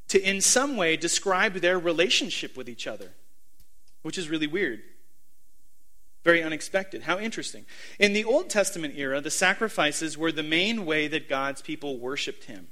to, 0.09 0.21
in 0.21 0.41
some 0.41 0.75
way, 0.75 0.97
describe 0.97 1.53
their 1.53 1.79
relationship 1.79 2.57
with 2.57 2.67
each 2.67 2.85
other, 2.85 3.13
which 4.01 4.17
is 4.17 4.29
really 4.29 4.47
weird. 4.47 4.81
Very 6.25 6.43
unexpected. 6.43 7.03
How 7.03 7.17
interesting. 7.17 7.65
In 7.97 8.11
the 8.11 8.25
Old 8.25 8.49
Testament 8.49 8.95
era, 8.97 9.21
the 9.21 9.31
sacrifices 9.31 10.17
were 10.17 10.33
the 10.33 10.43
main 10.43 10.85
way 10.85 11.07
that 11.07 11.29
God's 11.29 11.61
people 11.61 11.97
worshiped 11.97 12.43
him. 12.43 12.67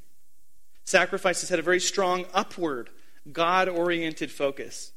Sacrifices 0.89 1.49
had 1.49 1.59
a 1.59 1.61
very 1.61 1.79
strong 1.79 2.25
upward, 2.33 2.89
God 3.31 3.69
oriented 3.69 4.31
focus. 4.31 4.91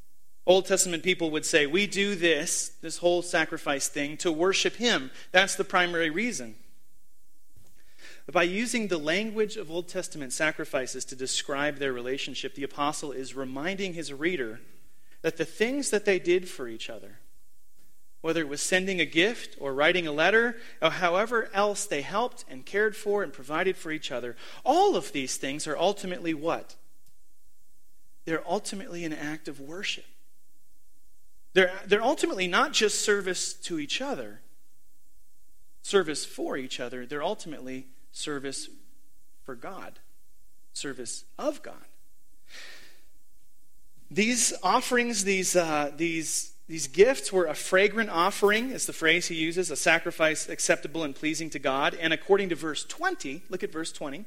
Old 0.46 0.64
Testament 0.64 1.02
people 1.02 1.30
would 1.32 1.44
say, 1.44 1.66
We 1.66 1.86
do 1.86 2.14
this, 2.14 2.70
this 2.80 2.96
whole 2.96 3.20
sacrifice 3.20 3.88
thing, 3.88 4.16
to 4.16 4.32
worship 4.32 4.76
Him. 4.76 5.10
That's 5.32 5.54
the 5.54 5.64
primary 5.64 6.08
reason. 6.08 6.54
By 8.32 8.44
using 8.44 8.88
the 8.88 8.96
language 8.96 9.58
of 9.58 9.70
Old 9.70 9.86
Testament 9.86 10.32
sacrifices 10.32 11.04
to 11.04 11.14
describe 11.14 11.76
their 11.76 11.92
relationship, 11.92 12.54
the 12.54 12.64
apostle 12.64 13.12
is 13.12 13.34
reminding 13.34 13.92
his 13.92 14.14
reader 14.14 14.60
that 15.20 15.36
the 15.36 15.44
things 15.44 15.90
that 15.90 16.06
they 16.06 16.18
did 16.18 16.48
for 16.48 16.68
each 16.68 16.88
other, 16.88 17.18
whether 18.22 18.40
it 18.40 18.48
was 18.48 18.62
sending 18.62 19.00
a 19.00 19.04
gift 19.04 19.56
or 19.60 19.74
writing 19.74 20.06
a 20.06 20.12
letter, 20.12 20.56
or 20.80 20.90
however 20.90 21.50
else 21.52 21.84
they 21.84 22.02
helped 22.02 22.44
and 22.48 22.64
cared 22.64 22.96
for 22.96 23.22
and 23.22 23.32
provided 23.32 23.76
for 23.76 23.90
each 23.90 24.10
other, 24.10 24.36
all 24.64 24.96
of 24.96 25.12
these 25.12 25.36
things 25.36 25.66
are 25.66 25.76
ultimately 25.76 26.32
what? 26.32 26.76
They're 28.24 28.48
ultimately 28.48 29.04
an 29.04 29.12
act 29.12 29.48
of 29.48 29.60
worship. 29.60 30.04
They're, 31.52 31.72
they're 31.84 32.02
ultimately 32.02 32.46
not 32.46 32.72
just 32.72 33.04
service 33.04 33.52
to 33.54 33.78
each 33.80 34.00
other, 34.00 34.40
service 35.82 36.24
for 36.24 36.56
each 36.56 36.78
other, 36.78 37.04
they're 37.04 37.24
ultimately 37.24 37.88
service 38.12 38.68
for 39.44 39.56
God, 39.56 39.98
service 40.72 41.24
of 41.38 41.60
God. 41.62 41.74
These 44.10 44.54
offerings, 44.62 45.24
these, 45.24 45.56
uh, 45.56 45.90
these 45.96 46.51
these 46.68 46.86
gifts 46.86 47.32
were 47.32 47.46
a 47.46 47.54
fragrant 47.54 48.10
offering, 48.10 48.70
is 48.70 48.86
the 48.86 48.92
phrase 48.92 49.28
he 49.28 49.34
uses, 49.34 49.70
a 49.70 49.76
sacrifice 49.76 50.48
acceptable 50.48 51.02
and 51.02 51.14
pleasing 51.14 51.50
to 51.50 51.58
God. 51.58 51.94
And 52.00 52.12
according 52.12 52.48
to 52.50 52.54
verse 52.54 52.84
20, 52.84 53.42
look 53.50 53.62
at 53.62 53.72
verse 53.72 53.92
20, 53.92 54.24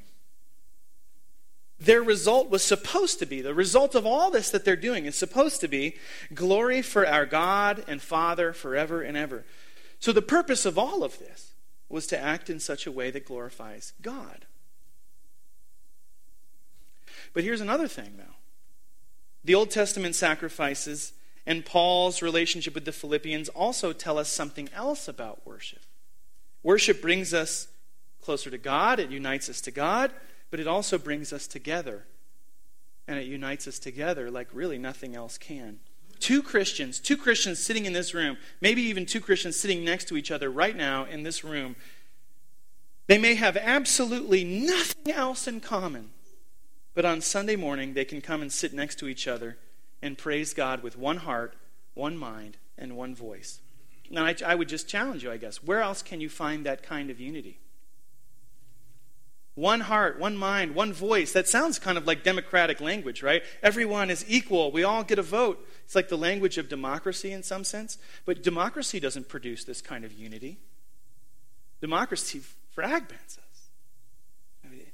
their 1.80 2.02
result 2.02 2.50
was 2.50 2.64
supposed 2.64 3.20
to 3.20 3.26
be, 3.26 3.42
the 3.42 3.54
result 3.54 3.96
of 3.96 4.06
all 4.06 4.32
this 4.32 4.50
that 4.52 4.64
they're 4.64 4.76
doing 4.76 5.06
is 5.06 5.16
supposed 5.16 5.60
to 5.62 5.68
be 5.68 5.96
glory 6.34 6.82
for 6.82 7.06
our 7.06 7.26
God 7.26 7.84
and 7.88 8.02
Father 8.02 8.54
forever 8.54 9.02
and 9.02 9.18
ever. 9.18 9.46
So 10.00 10.12
the 10.12 10.22
purpose 10.22 10.66
of 10.66 10.78
all 10.78 11.04
of 11.04 11.20
this 11.20 11.54
was 11.90 12.08
to 12.08 12.20
act 12.20 12.50
in 12.50 12.60
such 12.60 12.88
a 12.88 12.92
way 12.92 13.12
that 13.12 13.26
glorifies 13.26 13.94
God. 14.02 14.46
But 17.34 17.44
here's 17.44 17.62
another 17.62 17.88
thing, 17.88 18.14
though. 18.18 18.36
The 19.44 19.56
Old 19.56 19.70
Testament 19.70 20.16
sacrifices 20.16 21.14
and 21.46 21.66
Paul's 21.66 22.22
relationship 22.22 22.74
with 22.74 22.86
the 22.86 22.92
Philippians 22.92 23.50
also 23.50 23.94
tell 23.94 24.18
us 24.18 24.30
something 24.30 24.70
else 24.74 25.08
about 25.08 25.46
worship. 25.46 25.82
Worship 26.64 27.02
brings 27.02 27.34
us 27.34 27.68
closer 28.22 28.50
to 28.50 28.58
God, 28.58 29.00
it 29.00 29.12
unites 29.12 29.50
us 29.50 29.62
to 29.62 29.72
God, 29.72 30.12
but 30.50 30.60
it 30.60 30.68
also 30.68 30.98
brings 30.98 31.32
us 31.32 31.46
together. 31.46 32.06
And 33.08 33.20
it 33.20 33.28
unites 33.28 33.68
us 33.68 33.78
together 33.78 34.32
like 34.32 34.48
really 34.52 34.80
nothing 34.80 35.16
else 35.16 35.38
can. 35.38 35.80
Two 36.20 36.42
Christians, 36.42 37.00
two 37.00 37.18
Christians 37.18 37.60
sitting 37.60 37.86
in 37.86 37.94
this 37.94 38.16
room, 38.16 38.38
maybe 38.62 38.82
even 38.82 39.06
two 39.06 39.22
Christians 39.22 39.56
sitting 39.56 39.86
next 39.86 40.08
to 40.08 40.18
each 40.18 40.32
other 40.32 40.50
right 40.50 40.76
now 40.76 41.06
in 41.06 41.22
this 41.22 41.44
room, 41.44 41.76
they 43.06 43.20
may 43.20 43.36
have 43.36 43.58
absolutely 43.58 44.44
nothing 44.44 45.14
else 45.14 45.48
in 45.48 45.60
common, 45.60 46.10
but 46.96 47.06
on 47.06 47.22
Sunday 47.22 47.56
morning 47.56 47.94
they 47.94 48.06
can 48.06 48.22
come 48.22 48.42
and 48.42 48.52
sit 48.52 48.74
next 48.74 48.98
to 49.00 49.08
each 49.08 49.28
other 49.28 49.58
and 50.02 50.18
praise 50.18 50.54
God 50.54 50.84
with 50.84 50.98
one 50.98 51.18
heart, 51.18 51.56
one 51.94 52.18
mind, 52.18 52.58
and 52.78 52.96
one 52.96 53.16
voice. 53.16 53.60
Now, 54.10 54.26
I, 54.26 54.36
I 54.46 54.56
would 54.56 54.70
just 54.70 54.88
challenge 54.88 55.24
you, 55.24 55.32
I 55.32 55.38
guess. 55.38 55.64
Where 55.64 55.82
else 55.82 56.02
can 56.02 56.22
you 56.22 56.30
find 56.30 56.66
that 56.66 56.84
kind 56.84 57.10
of 57.10 57.20
unity? 57.20 57.60
One 59.56 59.80
heart, 59.80 60.20
one 60.20 60.36
mind, 60.36 60.76
one 60.76 60.92
voice. 60.92 61.32
That 61.32 61.48
sounds 61.48 61.80
kind 61.80 61.98
of 61.98 62.06
like 62.06 62.24
democratic 62.24 62.82
language, 62.82 63.24
right? 63.24 63.42
Everyone 63.64 64.10
is 64.10 64.26
equal. 64.28 64.70
We 64.70 64.84
all 64.84 65.04
get 65.04 65.18
a 65.18 65.24
vote. 65.24 65.66
It's 65.86 65.96
like 65.96 66.10
the 66.10 66.18
language 66.18 66.58
of 66.58 66.68
democracy 66.68 67.32
in 67.32 67.42
some 67.42 67.64
sense. 67.64 67.98
But 68.26 68.44
democracy 68.44 69.00
doesn't 69.00 69.30
produce 69.30 69.64
this 69.64 69.82
kind 69.82 70.04
of 70.04 70.12
unity. 70.12 70.58
Democracy 71.80 72.42
fragments 72.72 73.38
us. 73.38 73.70
I 74.66 74.68
mean, 74.68 74.88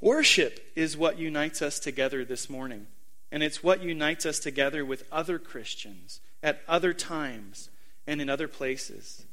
worship 0.00 0.72
is 0.74 0.96
what 0.96 1.18
unites 1.18 1.60
us 1.60 1.78
together 1.78 2.24
this 2.24 2.48
morning. 2.48 2.86
And 3.30 3.42
it's 3.42 3.62
what 3.62 3.82
unites 3.82 4.24
us 4.24 4.38
together 4.38 4.84
with 4.84 5.04
other 5.12 5.38
Christians 5.38 6.20
at 6.42 6.62
other 6.66 6.92
times 6.92 7.68
and 8.06 8.20
in 8.20 8.30
other 8.30 8.48
places. 8.48 9.26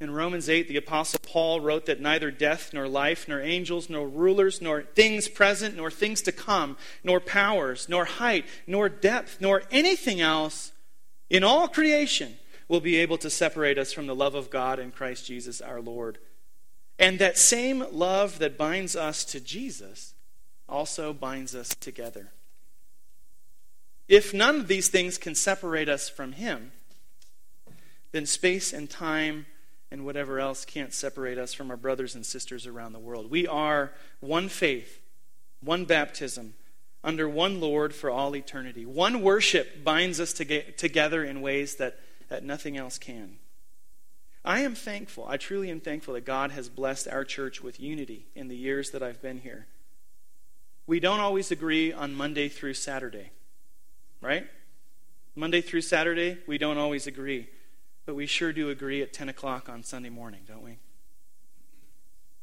In 0.00 0.10
Romans 0.10 0.48
8, 0.48 0.68
the 0.68 0.76
Apostle 0.76 1.20
Paul 1.22 1.60
wrote 1.60 1.86
that 1.86 2.00
neither 2.00 2.30
death, 2.30 2.72
nor 2.72 2.86
life, 2.88 3.26
nor 3.28 3.40
angels, 3.40 3.88
nor 3.88 4.08
rulers, 4.08 4.60
nor 4.60 4.82
things 4.82 5.28
present, 5.28 5.76
nor 5.76 5.90
things 5.90 6.20
to 6.22 6.32
come, 6.32 6.76
nor 7.02 7.20
powers, 7.20 7.88
nor 7.88 8.04
height, 8.04 8.44
nor 8.66 8.88
depth, 8.88 9.40
nor 9.40 9.62
anything 9.70 10.20
else 10.20 10.72
in 11.30 11.42
all 11.42 11.68
creation 11.68 12.36
will 12.68 12.80
be 12.80 12.96
able 12.96 13.18
to 13.18 13.30
separate 13.30 13.78
us 13.78 13.92
from 13.92 14.06
the 14.06 14.14
love 14.14 14.34
of 14.34 14.50
God 14.50 14.78
in 14.78 14.90
Christ 14.90 15.26
Jesus 15.26 15.60
our 15.60 15.80
Lord. 15.80 16.18
And 16.98 17.18
that 17.18 17.38
same 17.38 17.84
love 17.90 18.38
that 18.40 18.58
binds 18.58 18.94
us 18.94 19.24
to 19.26 19.40
Jesus 19.40 20.14
also 20.68 21.12
binds 21.12 21.54
us 21.54 21.74
together. 21.74 22.33
If 24.08 24.34
none 24.34 24.56
of 24.56 24.68
these 24.68 24.88
things 24.88 25.18
can 25.18 25.34
separate 25.34 25.88
us 25.88 26.08
from 26.08 26.32
Him, 26.32 26.72
then 28.12 28.26
space 28.26 28.72
and 28.72 28.88
time 28.88 29.46
and 29.90 30.04
whatever 30.04 30.40
else 30.40 30.64
can't 30.64 30.92
separate 30.92 31.38
us 31.38 31.54
from 31.54 31.70
our 31.70 31.76
brothers 31.76 32.14
and 32.14 32.24
sisters 32.24 32.66
around 32.66 32.92
the 32.92 32.98
world. 32.98 33.30
We 33.30 33.46
are 33.46 33.92
one 34.20 34.48
faith, 34.48 35.00
one 35.60 35.84
baptism, 35.84 36.54
under 37.02 37.28
one 37.28 37.60
Lord 37.60 37.94
for 37.94 38.10
all 38.10 38.34
eternity. 38.34 38.84
One 38.84 39.22
worship 39.22 39.84
binds 39.84 40.20
us 40.20 40.32
together 40.32 41.24
in 41.24 41.40
ways 41.42 41.76
that, 41.76 41.98
that 42.28 42.44
nothing 42.44 42.76
else 42.76 42.98
can. 42.98 43.38
I 44.44 44.60
am 44.60 44.74
thankful, 44.74 45.26
I 45.26 45.38
truly 45.38 45.70
am 45.70 45.80
thankful 45.80 46.14
that 46.14 46.26
God 46.26 46.50
has 46.50 46.68
blessed 46.68 47.08
our 47.08 47.24
church 47.24 47.62
with 47.62 47.80
unity 47.80 48.26
in 48.34 48.48
the 48.48 48.56
years 48.56 48.90
that 48.90 49.02
I've 49.02 49.22
been 49.22 49.38
here. 49.38 49.66
We 50.86 51.00
don't 51.00 51.20
always 51.20 51.50
agree 51.50 51.92
on 51.94 52.14
Monday 52.14 52.50
through 52.50 52.74
Saturday 52.74 53.30
right? 54.24 54.46
Monday 55.36 55.60
through 55.60 55.82
Saturday, 55.82 56.38
we 56.46 56.58
don't 56.58 56.78
always 56.78 57.06
agree, 57.06 57.48
but 58.06 58.14
we 58.14 58.26
sure 58.26 58.52
do 58.52 58.70
agree 58.70 59.02
at 59.02 59.12
10 59.12 59.28
o'clock 59.28 59.68
on 59.68 59.82
Sunday 59.82 60.08
morning, 60.08 60.40
don't 60.46 60.62
we? 60.62 60.78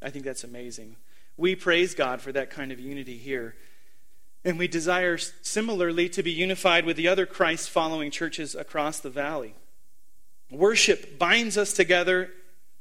I 0.02 0.10
think 0.10 0.26
that's 0.26 0.44
amazing. 0.44 0.98
We 1.38 1.56
praise 1.56 1.96
God 1.96 2.22
for 2.22 2.32
that 2.32 2.50
kind 2.50 2.72
of 2.72 2.80
unity 2.80 3.18
here. 3.18 3.56
And 4.44 4.58
we 4.58 4.68
desire 4.68 5.18
similarly 5.18 6.10
to 6.10 6.24
be 6.24 6.32
unified 6.32 6.86
with 6.86 6.98
the 6.98 7.08
other 7.08 7.26
Christ 7.26 7.70
following 7.70 8.12
churches 8.12 8.56
across 8.56 9.00
the 9.00 9.10
valley. 9.10 9.56
Worship 10.50 11.18
binds 11.18 11.58
us 11.58 11.74
together 11.74 12.32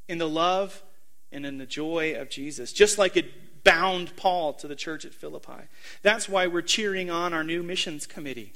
in 0.08 0.18
the 0.18 0.28
love 0.28 0.82
and 1.30 1.46
in 1.46 1.58
the 1.58 1.66
joy 1.66 2.14
of 2.14 2.30
Jesus, 2.30 2.72
just 2.72 2.98
like 2.98 3.16
it 3.16 3.62
bound 3.62 4.16
Paul 4.16 4.54
to 4.54 4.66
the 4.66 4.74
church 4.74 5.04
at 5.04 5.14
Philippi. 5.14 5.68
That's 6.02 6.28
why 6.28 6.46
we're 6.46 6.62
cheering 6.62 7.10
on 7.10 7.32
our 7.32 7.44
new 7.44 7.62
missions 7.62 8.06
committee 8.06 8.54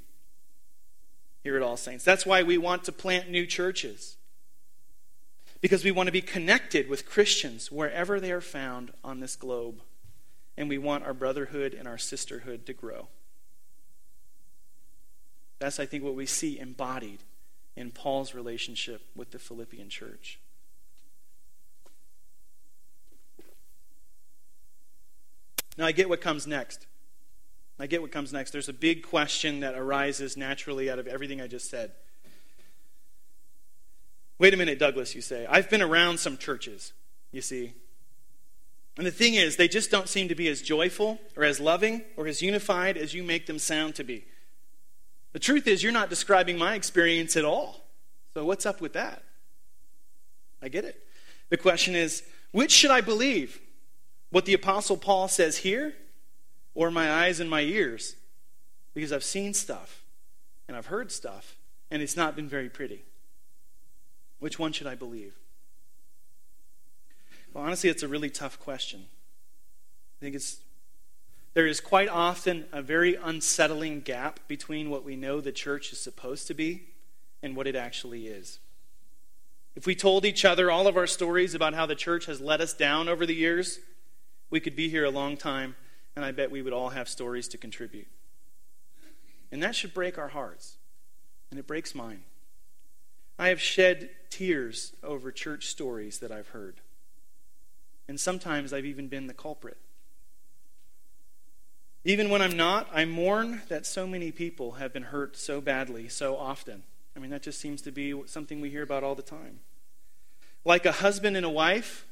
here 1.44 1.57
at 1.57 1.62
All 1.62 1.76
Saints. 1.76 2.04
That's 2.04 2.26
why 2.26 2.42
we 2.42 2.59
want 2.59 2.85
to 2.85 2.92
plant 2.92 3.30
new 3.30 3.46
churches. 3.46 4.16
Because 5.61 5.85
we 5.85 5.92
want 5.92 6.09
to 6.09 6.12
be 6.12 6.22
connected 6.22 6.88
with 6.88 7.07
Christians 7.07 7.70
wherever 7.70 8.18
they 8.18 8.33
are 8.33 8.40
found 8.40 8.92
on 9.04 9.20
this 9.20 9.37
globe. 9.37 9.83
And 10.57 10.68
we 10.68 10.78
want 10.78 11.04
our 11.04 11.14
brotherhood 11.14 11.74
and 11.74 11.87
our 11.87 11.98
sisterhood 11.98 12.66
to 12.66 12.72
grow. 12.72 13.09
That's, 15.59 15.78
I 15.78 15.87
think, 15.87 16.02
what 16.02 16.14
we 16.14 16.26
see 16.26 16.59
embodied 16.59 17.20
in 17.76 17.90
Paul's 17.90 18.35
relationship 18.35 19.02
with 19.14 19.30
the 19.30 19.38
Philippian 19.38 19.88
church. 19.88 20.38
Now, 25.76 25.87
I 25.87 25.92
get 25.92 26.09
what 26.09 26.20
comes 26.20 26.46
next. 26.46 26.87
I 27.79 27.87
get 27.87 28.03
what 28.03 28.13
comes 28.13 28.33
next. 28.33 28.53
There's 28.53 28.69
a 28.69 28.73
big 28.73 29.03
question 29.03 29.61
that 29.61 29.75
arises 29.75 30.37
naturally 30.37 30.91
out 30.91 30.99
of 30.99 31.07
everything 31.07 31.41
I 31.41 31.47
just 31.47 31.69
said. 31.69 31.93
Wait 34.39 34.55
a 34.55 34.57
minute, 34.57 34.79
Douglas, 34.79 35.15
you 35.15 35.21
say. 35.21 35.47
I've 35.49 35.71
been 35.71 35.83
around 35.83 36.19
some 36.19 36.37
churches, 36.37 36.93
you 37.33 37.41
see. 37.41 37.75
And 38.97 39.07
the 39.07 39.11
thing 39.11 39.35
is, 39.35 39.57
they 39.57 39.69
just 39.69 39.91
don't 39.91 40.09
seem 40.09 40.29
to 40.29 40.35
be 40.35 40.49
as 40.49 40.63
joyful 40.63 41.19
or 41.37 41.45
as 41.45 41.59
loving 41.59 42.03
or 42.17 42.27
as 42.27 42.43
unified 42.43 42.97
as 42.97 43.13
you 43.13 43.25
make 43.25 43.47
them 43.47 43.59
sound 43.59 43.97
to 43.97 44.05
be. 44.05 44.25
The 45.33 45.41
truth 45.41 45.67
is, 45.67 45.83
you're 45.83 45.93
not 45.93 46.11
describing 46.11 46.57
my 46.59 46.75
experience 46.75 47.37
at 47.37 47.45
all. 47.45 47.85
So, 48.35 48.45
what's 48.45 48.67
up 48.67 48.81
with 48.81 48.93
that? 48.93 49.23
I 50.63 50.69
get 50.69 50.85
it. 50.85 51.05
The 51.51 51.57
question 51.57 51.97
is, 51.97 52.23
which 52.53 52.71
should 52.71 52.93
I 52.93 53.01
believe? 53.01 53.61
What 54.31 54.45
the 54.45 54.55
Apostle 54.55 54.97
Paul 54.97 55.29
says 55.29 55.59
here, 55.59 55.95
or 56.75 56.91
my 56.91 57.11
eyes 57.11 57.41
and 57.41 57.49
my 57.49 57.61
ears? 57.61 58.17
Because 58.95 59.13
I've 59.13 59.25
seen 59.25 59.55
stuff 59.55 60.05
and 60.69 60.77
I've 60.77 60.87
heard 60.87 61.13
stuff, 61.13 61.57
and 61.91 62.03
it's 62.03 62.17
not 62.17 62.37
been 62.37 62.49
very 62.49 62.69
pretty. 62.69 63.05
Which 64.39 64.59
one 64.59 64.73
should 64.73 64.87
I 64.87 64.95
believe? 64.95 65.35
Well, 67.53 67.65
honestly, 67.65 67.91
it's 67.91 68.03
a 68.03 68.09
really 68.09 68.31
tough 68.31 68.59
question. 68.59 69.07
I 70.19 70.25
think 70.25 70.35
it's 70.35 70.59
there 71.55 71.67
is 71.69 71.81
quite 71.81 72.09
often 72.09 72.67
a 72.73 72.83
very 72.83 73.15
unsettling 73.15 74.01
gap 74.01 74.41
between 74.49 74.91
what 74.91 75.05
we 75.05 75.15
know 75.15 75.41
the 75.41 75.53
church 75.53 75.93
is 75.93 76.01
supposed 76.01 76.49
to 76.49 76.55
be 76.55 76.89
and 77.43 77.55
what 77.55 77.69
it 77.69 77.77
actually 77.77 78.27
is. 78.27 78.59
If 79.77 79.87
we 79.87 79.95
told 79.95 80.25
each 80.25 80.45
other 80.45 80.71
all 80.71 80.89
of 80.89 80.97
our 80.97 81.07
stories 81.07 81.55
about 81.55 81.75
how 81.75 81.87
the 81.87 81.95
church 81.95 82.27
has 82.27 82.41
let 82.41 82.61
us 82.61 82.75
down 82.75 83.09
over 83.09 83.25
the 83.25 83.35
years, 83.35 83.79
we 84.51 84.59
could 84.59 84.75
be 84.75 84.89
here 84.89 85.05
a 85.05 85.11
long 85.11 85.37
time, 85.37 85.77
and 86.16 86.24
I 86.24 86.33
bet 86.33 86.50
we 86.50 86.62
would 86.62 86.72
all 86.72 86.90
have 86.90 87.09
stories 87.09 87.48
to 87.48 87.59
contribute. 87.59 88.09
And 89.50 89.62
that 89.62 89.74
should 89.74 89.94
break 89.94 90.18
our 90.18 90.29
hearts, 90.29 90.77
and 91.50 91.59
it 91.59 91.66
breaks 91.66 91.94
mine. 91.94 92.22
I 93.38 93.48
have 93.48 93.61
shed 93.61 94.11
tears 94.31 94.92
over 95.03 95.33
church 95.33 95.66
stories 95.66 96.18
that 96.18 96.31
I've 96.31 96.48
heard. 96.48 96.81
And 98.07 98.20
sometimes 98.20 98.72
I've 98.72 98.85
even 98.85 99.09
been 99.09 99.27
the 99.27 99.35
culprit. 99.35 99.79
Even 102.05 102.29
when 102.29 102.42
I'm 102.42 102.57
not, 102.57 102.88
I 102.92 103.07
mourn 103.07 103.62
that 103.68 103.87
so 103.87 104.07
many 104.07 104.31
people 104.31 104.72
have 104.72 104.92
been 104.92 105.05
hurt 105.05 105.37
so 105.37 105.61
badly 105.61 106.09
so 106.09 106.37
often. 106.37 106.83
I 107.16 107.20
mean, 107.20 107.31
that 107.31 107.42
just 107.42 107.61
seems 107.61 107.81
to 107.83 107.92
be 107.92 108.14
something 108.27 108.61
we 108.61 108.70
hear 108.70 108.83
about 108.83 109.03
all 109.03 109.14
the 109.14 109.22
time. 109.22 109.61
Like 110.64 110.85
a 110.85 110.92
husband 110.92 111.37
and 111.37 111.46
a 111.46 111.50
wife, 111.50 112.07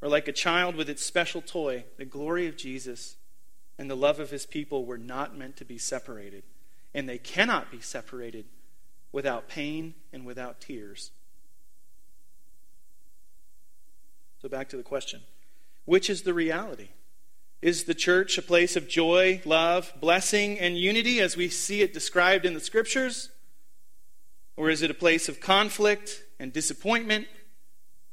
or 0.00 0.08
like 0.08 0.28
a 0.28 0.32
child 0.32 0.76
with 0.76 0.88
its 0.88 1.04
special 1.04 1.42
toy, 1.42 1.84
the 1.96 2.04
glory 2.04 2.46
of 2.46 2.56
Jesus 2.56 3.16
and 3.78 3.90
the 3.90 3.96
love 3.96 4.20
of 4.20 4.30
his 4.30 4.46
people 4.46 4.84
were 4.84 4.98
not 4.98 5.36
meant 5.36 5.56
to 5.56 5.64
be 5.64 5.78
separated. 5.78 6.42
And 6.94 7.08
they 7.08 7.18
cannot 7.18 7.70
be 7.70 7.80
separated 7.80 8.46
without 9.12 9.48
pain 9.48 9.94
and 10.12 10.24
without 10.24 10.60
tears. 10.60 11.12
So, 14.40 14.48
back 14.48 14.68
to 14.70 14.76
the 14.76 14.82
question 14.82 15.22
which 15.84 16.10
is 16.10 16.22
the 16.22 16.34
reality? 16.34 16.88
Is 17.60 17.84
the 17.84 17.94
church 17.94 18.38
a 18.38 18.42
place 18.42 18.76
of 18.76 18.88
joy, 18.88 19.40
love, 19.44 19.92
blessing, 20.00 20.58
and 20.58 20.78
unity 20.78 21.20
as 21.20 21.36
we 21.36 21.48
see 21.48 21.82
it 21.82 21.92
described 21.92 22.44
in 22.46 22.54
the 22.54 22.60
scriptures? 22.60 23.30
Or 24.56 24.70
is 24.70 24.82
it 24.82 24.90
a 24.90 24.94
place 24.94 25.28
of 25.28 25.40
conflict 25.40 26.22
and 26.38 26.52
disappointment 26.52 27.26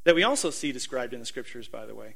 that 0.05 0.15
we 0.15 0.23
also 0.23 0.49
see 0.49 0.71
described 0.71 1.13
in 1.13 1.19
the 1.19 1.25
scriptures, 1.25 1.67
by 1.67 1.85
the 1.85 1.93
way? 1.93 2.15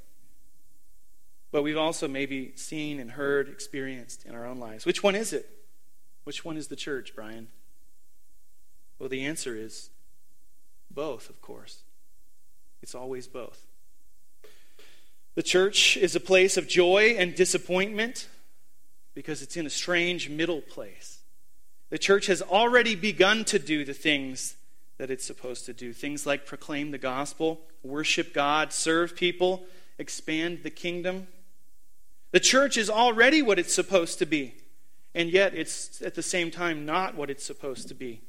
But 1.51 1.63
we've 1.63 1.77
also 1.77 2.07
maybe 2.07 2.53
seen 2.55 2.99
and 2.99 3.11
heard, 3.11 3.49
experienced 3.49 4.25
in 4.25 4.35
our 4.35 4.45
own 4.45 4.59
lives. 4.59 4.85
Which 4.85 5.03
one 5.03 5.15
is 5.15 5.33
it? 5.33 5.49
Which 6.23 6.45
one 6.45 6.57
is 6.57 6.67
the 6.67 6.75
church, 6.75 7.13
Brian? 7.15 7.47
Well, 8.99 9.09
the 9.09 9.25
answer 9.25 9.55
is 9.55 9.89
both, 10.91 11.29
of 11.29 11.41
course. 11.41 11.83
It's 12.81 12.95
always 12.95 13.27
both. 13.27 13.65
The 15.35 15.43
church 15.43 15.97
is 15.97 16.15
a 16.15 16.19
place 16.19 16.57
of 16.57 16.67
joy 16.67 17.15
and 17.17 17.33
disappointment 17.33 18.27
because 19.15 19.41
it's 19.41 19.57
in 19.57 19.65
a 19.65 19.69
strange 19.69 20.29
middle 20.29 20.61
place. 20.61 21.19
The 21.89 21.97
church 21.97 22.27
has 22.27 22.41
already 22.41 22.95
begun 22.95 23.45
to 23.45 23.57
do 23.57 23.83
the 23.83 23.93
things 23.93 24.55
that 24.99 25.09
it's 25.09 25.25
supposed 25.25 25.65
to 25.65 25.73
do 25.73 25.93
things 25.93 26.25
like 26.25 26.45
proclaim 26.45 26.91
the 26.91 26.97
gospel, 26.97 27.61
worship 27.83 28.33
God, 28.33 28.71
serve 28.73 29.15
people, 29.15 29.63
expand 29.97 30.59
the 30.61 30.69
kingdom. 30.69 31.27
The 32.31 32.41
church 32.41 32.77
is 32.77 32.89
already 32.89 33.41
what 33.41 33.57
it's 33.57 33.73
supposed 33.73 34.19
to 34.19 34.25
be, 34.25 34.53
and 35.15 35.31
yet 35.31 35.55
it's 35.55 36.01
at 36.01 36.15
the 36.15 36.21
same 36.21 36.51
time 36.51 36.85
not 36.85 37.15
what 37.15 37.29
it's 37.29 37.45
supposed 37.45 37.87
to 37.87 37.95
be. 37.95 38.21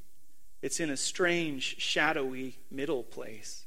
It's 0.63 0.79
in 0.79 0.91
a 0.91 0.97
strange, 0.97 1.81
shadowy 1.81 2.57
middle 2.71 3.03
place. 3.03 3.65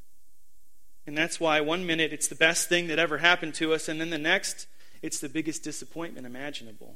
And 1.06 1.18
that's 1.18 1.40
why 1.40 1.60
one 1.60 1.86
minute 1.86 2.14
it's 2.14 2.30
the 2.30 2.36
best 2.36 2.70
thing 2.70 2.88
that 2.88 3.00
ever 3.00 3.18
happened 3.18 3.54
to 3.56 3.74
us, 3.74 3.90
and 3.90 4.00
then 4.00 4.12
the 4.12 4.18
next 4.18 4.66
it's 5.02 5.20
the 5.20 5.28
biggest 5.28 5.62
disappointment 5.62 6.26
imaginable. 6.26 6.96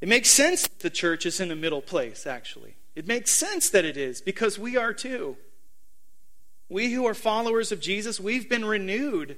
It 0.00 0.08
makes 0.08 0.30
sense 0.30 0.62
that 0.66 0.80
the 0.80 0.90
church 0.90 1.24
is 1.24 1.38
in 1.38 1.52
a 1.52 1.56
middle 1.56 1.80
place, 1.80 2.26
actually. 2.26 2.74
It 2.96 3.06
makes 3.06 3.30
sense 3.30 3.70
that 3.70 3.84
it 3.84 3.96
is, 3.96 4.20
because 4.20 4.58
we 4.58 4.76
are 4.76 4.92
too. 4.92 5.36
We 6.68 6.92
who 6.92 7.06
are 7.06 7.14
followers 7.14 7.70
of 7.70 7.80
Jesus, 7.80 8.18
we've 8.18 8.48
been 8.48 8.64
renewed. 8.64 9.36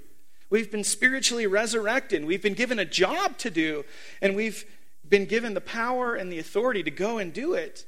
We've 0.48 0.70
been 0.70 0.84
spiritually 0.84 1.46
resurrected. 1.46 2.24
We've 2.24 2.42
been 2.42 2.54
given 2.54 2.78
a 2.78 2.86
job 2.86 3.36
to 3.38 3.50
do, 3.50 3.84
and 4.22 4.34
we've 4.34 4.64
been 5.06 5.26
given 5.26 5.52
the 5.52 5.60
power 5.60 6.14
and 6.14 6.32
the 6.32 6.38
authority 6.38 6.82
to 6.84 6.90
go 6.90 7.18
and 7.18 7.34
do 7.34 7.52
it. 7.52 7.84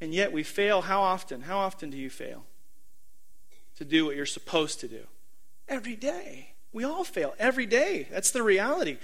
And 0.00 0.14
yet 0.14 0.32
we 0.32 0.44
fail 0.44 0.82
how 0.82 1.00
often? 1.00 1.42
How 1.42 1.58
often 1.58 1.90
do 1.90 1.96
you 1.98 2.08
fail? 2.08 2.44
to 3.80 3.84
do 3.86 4.04
what 4.04 4.14
you're 4.14 4.26
supposed 4.26 4.78
to 4.80 4.88
do. 4.88 5.06
Every 5.66 5.96
day. 5.96 6.50
We 6.70 6.84
all 6.84 7.02
fail 7.02 7.34
every 7.38 7.64
day. 7.64 8.06
That's 8.10 8.30
the 8.30 8.42
reality. 8.42 8.98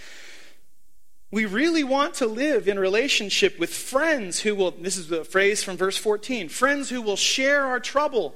We 1.31 1.45
really 1.45 1.83
want 1.83 2.15
to 2.15 2.27
live 2.27 2.69
in 2.69 2.79
relationship 2.79 3.59
with 3.59 3.75
friends 3.75 4.41
who 4.41 4.55
will, 4.55 4.71
this 4.71 4.97
is 4.97 5.09
the 5.09 5.25
phrase 5.25 5.63
from 5.63 5.77
verse 5.77 5.97
14, 5.97 6.49
friends 6.49 6.89
who 6.89 7.03
will 7.03 7.17
share 7.17 7.65
our 7.65 7.81
trouble, 7.81 8.35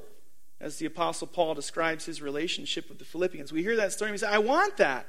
as 0.61 0.77
the 0.77 0.87
Apostle 0.87 1.27
Paul 1.27 1.55
describes 1.55 2.05
his 2.05 2.21
relationship 2.21 2.89
with 2.89 2.99
the 2.99 3.05
Philippians. 3.05 3.53
We 3.53 3.63
hear 3.63 3.77
that 3.77 3.93
story 3.93 4.11
and 4.11 4.15
we 4.15 4.19
say, 4.19 4.27
I 4.27 4.39
want 4.39 4.77
that. 4.77 5.07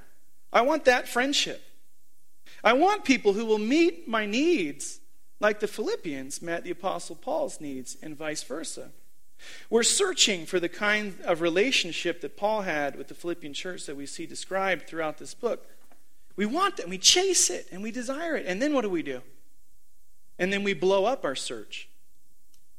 I 0.53 0.61
want 0.61 0.85
that 0.85 1.07
friendship. 1.07 1.61
I 2.63 2.73
want 2.73 3.03
people 3.03 3.33
who 3.33 3.45
will 3.45 3.57
meet 3.57 4.07
my 4.07 4.25
needs 4.25 4.99
like 5.41 5.59
the 5.59 5.67
Philippians 5.67 6.41
met 6.41 6.63
the 6.63 6.71
Apostle 6.71 7.15
Paul's 7.15 7.59
needs, 7.59 7.97
and 8.01 8.15
vice 8.15 8.43
versa. 8.43 8.91
We're 9.71 9.81
searching 9.81 10.45
for 10.45 10.59
the 10.59 10.69
kind 10.69 11.15
of 11.25 11.41
relationship 11.41 12.21
that 12.21 12.37
Paul 12.37 12.61
had 12.61 12.95
with 12.95 13.07
the 13.07 13.15
Philippian 13.15 13.53
church 13.53 13.87
that 13.87 13.97
we 13.97 14.05
see 14.05 14.27
described 14.27 14.87
throughout 14.87 15.17
this 15.17 15.33
book. 15.33 15.65
We 16.41 16.47
want 16.47 16.77
that, 16.77 16.89
we 16.89 16.97
chase 16.97 17.51
it, 17.51 17.67
and 17.71 17.83
we 17.83 17.91
desire 17.91 18.35
it. 18.35 18.47
And 18.47 18.59
then 18.59 18.73
what 18.73 18.81
do 18.81 18.89
we 18.89 19.03
do? 19.03 19.21
And 20.39 20.51
then 20.51 20.63
we 20.63 20.73
blow 20.73 21.05
up 21.05 21.23
our 21.23 21.35
search 21.35 21.87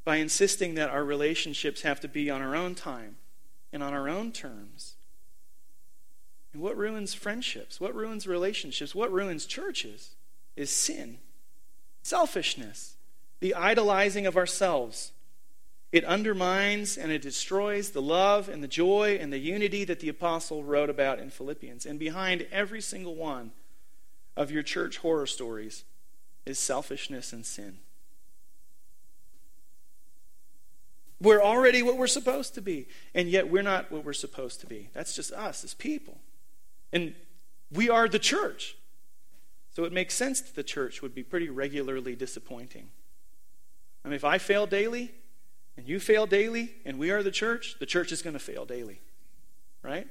by 0.05 0.16
insisting 0.16 0.75
that 0.75 0.90
our 0.90 1.05
relationships 1.05 1.83
have 1.83 2.01
to 2.01 2.09
be 2.09 2.29
on 2.29 2.42
our 2.42 2.57
own 2.57 2.75
time 2.75 3.18
and 3.72 3.81
on 3.81 3.94
our 3.94 4.09
own 4.09 4.33
terms. 4.33 4.94
And 6.53 6.61
what 6.61 6.77
ruins 6.77 7.14
friendships? 7.14 7.81
What 7.81 7.94
ruins 7.94 8.27
relationships? 8.27 8.96
What 8.96 9.12
ruins 9.12 9.46
churches 9.46 10.16
is 10.57 10.68
sin, 10.68 11.18
selfishness, 12.03 12.96
the 13.38 13.55
idolizing 13.55 14.27
of 14.27 14.37
ourselves 14.37 15.12
it 15.92 16.05
undermines 16.07 16.96
and 16.96 17.12
it 17.12 17.20
destroys 17.20 17.90
the 17.90 18.00
love 18.00 18.48
and 18.48 18.64
the 18.64 18.68
joy 18.68 19.18
and 19.20 19.31
the 19.31 19.38
unity 19.38 19.85
that 19.85 20.00
the 20.00 20.09
apostle 20.09 20.64
wrote 20.64 20.88
about 20.88 21.18
in 21.18 21.28
Philippians. 21.28 21.85
And 21.85 21.98
behind 21.98 22.46
every 22.50 22.81
single 22.81 23.14
one 23.14 23.52
of 24.35 24.50
your 24.50 24.62
church 24.62 24.98
horror 24.98 25.26
stories 25.26 25.85
is 26.46 26.59
selfishness 26.59 27.35
and 27.35 27.44
sin. 27.44 27.78
We're 31.20 31.42
already 31.42 31.83
what 31.83 31.98
we're 31.98 32.09
supposed 32.09 32.55
to 32.55 32.62
be, 32.62 32.88
and 33.14 33.28
yet 33.28 33.48
we're 33.48 33.62
not 33.62 33.92
what 33.92 34.05
we're 34.05 34.12
supposed 34.12 34.61
to 34.62 34.66
be. 34.66 34.88
That's 34.92 35.14
just 35.14 35.31
us 35.33 35.62
as 35.62 35.74
people. 35.74 36.18
And 36.92 37.14
we 37.70 37.88
are 37.88 38.09
the 38.09 38.18
church. 38.18 38.76
So 39.76 39.85
it 39.85 39.92
makes 39.92 40.14
sense 40.14 40.40
that 40.40 40.55
the 40.57 40.64
church 40.64 41.00
would 41.00 41.14
be 41.14 41.22
pretty 41.22 41.48
regularly 41.48 42.16
disappointing. 42.16 42.88
I 44.05 44.09
mean, 44.09 44.16
if 44.16 44.24
I 44.24 44.38
fail 44.38 44.66
daily, 44.66 45.12
and 45.76 45.88
you 45.88 45.98
fail 46.00 46.26
daily, 46.26 46.74
and 46.85 46.98
we 46.98 47.11
are 47.11 47.22
the 47.22 47.30
church, 47.30 47.76
the 47.78 47.87
church 47.87 48.12
is 48.12 48.22
going 48.22 48.35
to 48.35 48.40
fail 48.40 48.64
daily. 48.64 49.00
Right? 49.82 50.06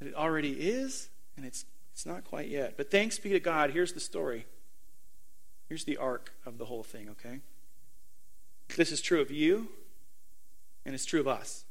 And 0.00 0.08
it 0.08 0.14
already 0.14 0.52
is, 0.52 1.08
and 1.36 1.44
it's, 1.44 1.64
it's 1.92 2.06
not 2.06 2.24
quite 2.24 2.48
yet. 2.48 2.76
But 2.76 2.90
thanks 2.90 3.18
be 3.18 3.30
to 3.30 3.40
God, 3.40 3.70
here's 3.70 3.92
the 3.92 4.00
story. 4.00 4.46
Here's 5.68 5.84
the 5.84 5.96
arc 5.96 6.32
of 6.44 6.58
the 6.58 6.66
whole 6.66 6.82
thing, 6.82 7.08
okay? 7.10 7.40
This 8.76 8.92
is 8.92 9.00
true 9.00 9.20
of 9.20 9.30
you, 9.30 9.68
and 10.84 10.94
it's 10.94 11.04
true 11.04 11.20
of 11.20 11.28
us. 11.28 11.64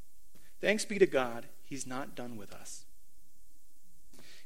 Thanks 0.59 0.85
be 0.85 0.99
to 0.99 1.05
God, 1.05 1.47
He's 1.63 1.87
not 1.87 2.15
done 2.15 2.37
with 2.37 2.53
us. 2.53 2.85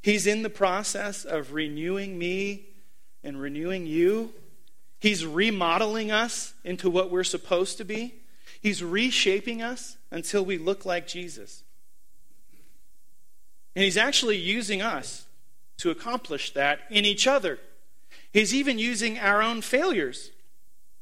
He's 0.02 0.28
in 0.28 0.44
the 0.44 0.50
process 0.50 1.26
of 1.26 1.54
renewing 1.54 2.20
me 2.20 2.68
and 3.24 3.42
renewing 3.42 3.88
you. 3.88 4.34
He's 5.00 5.26
remodeling 5.26 6.12
us 6.12 6.54
into 6.64 6.90
what 6.90 7.10
we're 7.10 7.24
supposed 7.24 7.78
to 7.80 7.84
be. 7.84 8.14
He's 8.62 8.84
reshaping 8.84 9.62
us 9.62 9.98
until 10.12 10.44
we 10.46 10.58
look 10.58 10.86
like 10.86 11.08
Jesus. 11.08 11.64
And 13.76 13.84
He's 13.84 13.98
actually 13.98 14.38
using 14.38 14.82
us 14.82 15.26
to 15.78 15.92
accomplish 15.92 16.54
that 16.54 16.80
in 16.90 17.06
each 17.06 17.28
other. 17.28 17.60
He's 18.32 18.54
even 18.54 18.80
using 18.80 19.20
our 19.20 19.42
own 19.42 19.62
failures, 19.62 20.32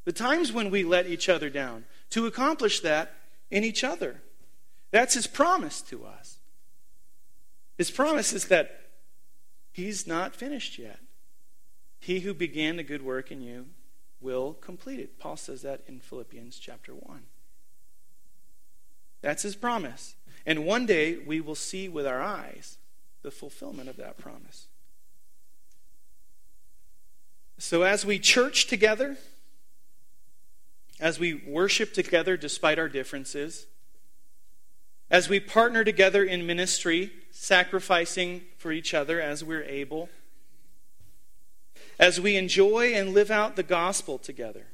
the 0.04 0.12
times 0.12 0.52
when 0.52 0.70
we 0.70 0.82
let 0.84 1.06
each 1.06 1.28
other 1.28 1.48
down, 1.48 1.84
to 2.10 2.26
accomplish 2.26 2.80
that 2.80 3.14
in 3.50 3.64
each 3.64 3.84
other. 3.84 4.22
That's 4.90 5.14
His 5.14 5.26
promise 5.26 5.80
to 5.82 6.04
us. 6.04 6.38
His 7.76 7.90
promise 7.90 8.32
is 8.32 8.46
that 8.48 8.80
He's 9.72 10.06
not 10.06 10.36
finished 10.36 10.78
yet. 10.78 11.00
He 11.98 12.20
who 12.20 12.34
began 12.34 12.76
the 12.76 12.82
good 12.82 13.02
work 13.02 13.32
in 13.32 13.40
you 13.40 13.66
will 14.20 14.54
complete 14.54 15.00
it. 15.00 15.18
Paul 15.18 15.36
says 15.36 15.62
that 15.62 15.82
in 15.86 16.00
Philippians 16.00 16.58
chapter 16.58 16.92
1. 16.92 17.22
That's 19.24 19.42
his 19.42 19.56
promise. 19.56 20.16
And 20.44 20.66
one 20.66 20.84
day 20.84 21.16
we 21.16 21.40
will 21.40 21.54
see 21.54 21.88
with 21.88 22.06
our 22.06 22.20
eyes 22.20 22.76
the 23.22 23.30
fulfillment 23.30 23.88
of 23.88 23.96
that 23.96 24.18
promise. 24.18 24.66
So 27.56 27.84
as 27.84 28.04
we 28.04 28.18
church 28.18 28.66
together, 28.66 29.16
as 31.00 31.18
we 31.18 31.32
worship 31.32 31.94
together 31.94 32.36
despite 32.36 32.78
our 32.78 32.90
differences, 32.90 33.64
as 35.10 35.30
we 35.30 35.40
partner 35.40 35.84
together 35.84 36.22
in 36.22 36.46
ministry, 36.46 37.10
sacrificing 37.30 38.42
for 38.58 38.72
each 38.72 38.92
other 38.92 39.22
as 39.22 39.42
we're 39.42 39.64
able, 39.64 40.10
as 41.98 42.20
we 42.20 42.36
enjoy 42.36 42.92
and 42.92 43.14
live 43.14 43.30
out 43.30 43.56
the 43.56 43.62
gospel 43.62 44.18
together, 44.18 44.66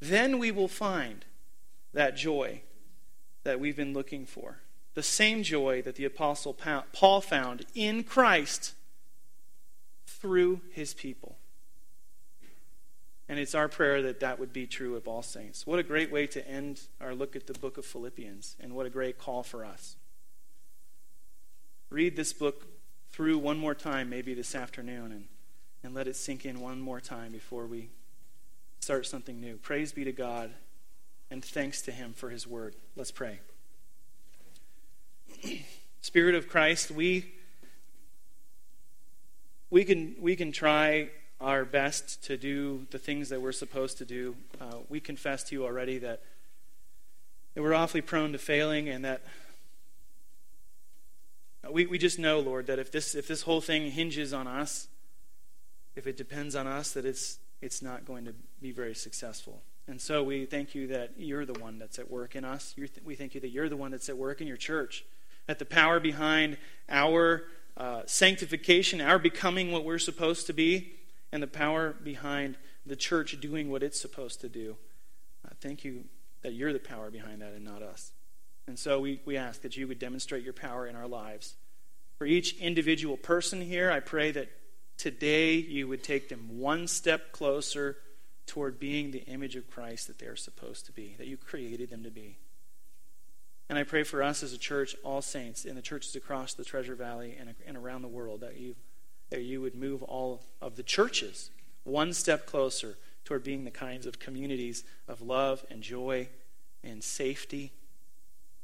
then 0.00 0.38
we 0.38 0.50
will 0.50 0.68
find 0.68 1.24
that 1.94 2.14
joy 2.14 2.60
that 3.46 3.60
we've 3.60 3.76
been 3.76 3.94
looking 3.94 4.26
for. 4.26 4.58
The 4.94 5.04
same 5.04 5.44
joy 5.44 5.80
that 5.82 5.94
the 5.94 6.04
Apostle 6.04 6.52
Paul 6.92 7.20
found 7.20 7.64
in 7.76 8.02
Christ 8.02 8.74
through 10.06 10.62
his 10.72 10.94
people. 10.94 11.36
And 13.28 13.38
it's 13.38 13.54
our 13.54 13.68
prayer 13.68 14.02
that 14.02 14.18
that 14.18 14.40
would 14.40 14.52
be 14.52 14.66
true 14.66 14.96
of 14.96 15.06
all 15.06 15.22
saints. 15.22 15.64
What 15.64 15.78
a 15.78 15.84
great 15.84 16.10
way 16.10 16.26
to 16.26 16.48
end 16.48 16.80
our 17.00 17.14
look 17.14 17.36
at 17.36 17.46
the 17.46 17.52
book 17.54 17.78
of 17.78 17.86
Philippians, 17.86 18.56
and 18.58 18.74
what 18.74 18.84
a 18.84 18.90
great 18.90 19.16
call 19.16 19.44
for 19.44 19.64
us. 19.64 19.94
Read 21.88 22.16
this 22.16 22.32
book 22.32 22.66
through 23.12 23.38
one 23.38 23.58
more 23.58 23.76
time, 23.76 24.10
maybe 24.10 24.34
this 24.34 24.56
afternoon, 24.56 25.12
and, 25.12 25.24
and 25.84 25.94
let 25.94 26.08
it 26.08 26.16
sink 26.16 26.44
in 26.44 26.60
one 26.60 26.80
more 26.80 27.00
time 27.00 27.30
before 27.30 27.66
we 27.66 27.90
start 28.80 29.06
something 29.06 29.40
new. 29.40 29.56
Praise 29.56 29.92
be 29.92 30.02
to 30.02 30.12
God, 30.12 30.50
and 31.30 31.44
thanks 31.44 31.82
to 31.82 31.92
Him 31.92 32.12
for 32.12 32.30
His 32.30 32.46
word. 32.46 32.74
Let's 32.94 33.10
pray. 33.10 33.40
Spirit 36.00 36.34
of 36.34 36.48
Christ, 36.48 36.90
we, 36.90 37.32
we, 39.70 39.84
can, 39.84 40.16
we 40.20 40.36
can 40.36 40.52
try 40.52 41.10
our 41.40 41.64
best 41.64 42.24
to 42.24 42.36
do 42.36 42.86
the 42.90 42.98
things 42.98 43.28
that 43.28 43.42
we're 43.42 43.52
supposed 43.52 43.98
to 43.98 44.04
do. 44.04 44.36
Uh, 44.60 44.78
we 44.88 45.00
confess 45.00 45.44
to 45.44 45.54
you 45.54 45.64
already 45.64 45.98
that, 45.98 46.22
that 47.54 47.62
we're 47.62 47.74
awfully 47.74 48.00
prone 48.00 48.32
to 48.32 48.38
failing 48.38 48.88
and 48.88 49.04
that 49.04 49.22
we, 51.70 51.86
we 51.86 51.98
just 51.98 52.18
know, 52.18 52.40
Lord, 52.40 52.66
that 52.66 52.78
if 52.78 52.92
this, 52.92 53.14
if 53.14 53.26
this 53.26 53.42
whole 53.42 53.60
thing 53.60 53.90
hinges 53.90 54.32
on 54.32 54.46
us, 54.46 54.88
if 55.94 56.06
it 56.06 56.16
depends 56.16 56.54
on 56.54 56.66
us, 56.66 56.92
that 56.92 57.04
it's, 57.04 57.38
it's 57.60 57.82
not 57.82 58.04
going 58.04 58.24
to 58.26 58.34
be 58.60 58.70
very 58.70 58.94
successful. 58.94 59.62
And 59.88 60.00
so 60.00 60.22
we 60.24 60.46
thank 60.46 60.74
you 60.74 60.88
that 60.88 61.12
you're 61.16 61.46
the 61.46 61.58
one 61.60 61.78
that's 61.78 61.98
at 61.98 62.10
work 62.10 62.34
in 62.34 62.44
us. 62.44 62.74
Th- 62.74 62.90
we 63.04 63.14
thank 63.14 63.34
you 63.34 63.40
that 63.40 63.50
you're 63.50 63.68
the 63.68 63.76
one 63.76 63.92
that's 63.92 64.08
at 64.08 64.16
work 64.16 64.40
in 64.40 64.46
your 64.46 64.56
church. 64.56 65.04
That 65.46 65.58
the 65.58 65.64
power 65.64 66.00
behind 66.00 66.58
our 66.88 67.44
uh, 67.76 68.02
sanctification, 68.06 69.00
our 69.00 69.18
becoming 69.18 69.70
what 69.70 69.84
we're 69.84 69.98
supposed 69.98 70.46
to 70.48 70.52
be, 70.52 70.94
and 71.30 71.42
the 71.42 71.46
power 71.46 71.94
behind 72.02 72.56
the 72.84 72.96
church 72.96 73.40
doing 73.40 73.70
what 73.70 73.82
it's 73.82 74.00
supposed 74.00 74.40
to 74.40 74.48
do. 74.48 74.76
Uh, 75.44 75.50
thank 75.60 75.84
you 75.84 76.04
that 76.42 76.52
you're 76.52 76.72
the 76.72 76.78
power 76.78 77.10
behind 77.10 77.42
that 77.42 77.52
and 77.52 77.64
not 77.64 77.82
us. 77.82 78.12
And 78.66 78.78
so 78.78 78.98
we, 78.98 79.20
we 79.24 79.36
ask 79.36 79.62
that 79.62 79.76
you 79.76 79.86
would 79.86 80.00
demonstrate 80.00 80.42
your 80.42 80.52
power 80.52 80.86
in 80.86 80.96
our 80.96 81.06
lives. 81.06 81.54
For 82.18 82.26
each 82.26 82.58
individual 82.58 83.16
person 83.16 83.60
here, 83.60 83.90
I 83.90 84.00
pray 84.00 84.32
that 84.32 84.48
today 84.96 85.54
you 85.54 85.86
would 85.86 86.02
take 86.02 86.28
them 86.28 86.58
one 86.58 86.88
step 86.88 87.30
closer 87.30 87.98
toward 88.46 88.78
being 88.78 89.10
the 89.10 89.24
image 89.24 89.56
of 89.56 89.70
Christ 89.70 90.06
that 90.06 90.18
they're 90.18 90.36
supposed 90.36 90.86
to 90.86 90.92
be, 90.92 91.14
that 91.18 91.26
you 91.26 91.36
created 91.36 91.90
them 91.90 92.04
to 92.04 92.10
be. 92.10 92.38
And 93.68 93.78
I 93.78 93.82
pray 93.82 94.04
for 94.04 94.22
us 94.22 94.42
as 94.42 94.52
a 94.52 94.58
church, 94.58 94.94
all 95.02 95.20
saints, 95.20 95.64
in 95.64 95.74
the 95.74 95.82
churches 95.82 96.14
across 96.14 96.54
the 96.54 96.64
Treasure 96.64 96.94
Valley 96.94 97.36
and, 97.38 97.52
and 97.66 97.76
around 97.76 98.02
the 98.02 98.08
world, 98.08 98.40
that 98.40 98.56
you 98.56 98.76
that 99.30 99.42
you 99.42 99.60
would 99.60 99.74
move 99.74 100.02
all 100.04 100.42
of 100.62 100.76
the 100.76 100.82
churches 100.82 101.50
one 101.84 102.12
step 102.12 102.46
closer 102.46 102.96
toward 103.24 103.42
being 103.42 103.64
the 103.64 103.70
kinds 103.70 104.06
of 104.06 104.18
communities 104.18 104.84
of 105.08 105.20
love 105.20 105.64
and 105.70 105.82
joy 105.82 106.28
and 106.84 107.02
safety 107.02 107.72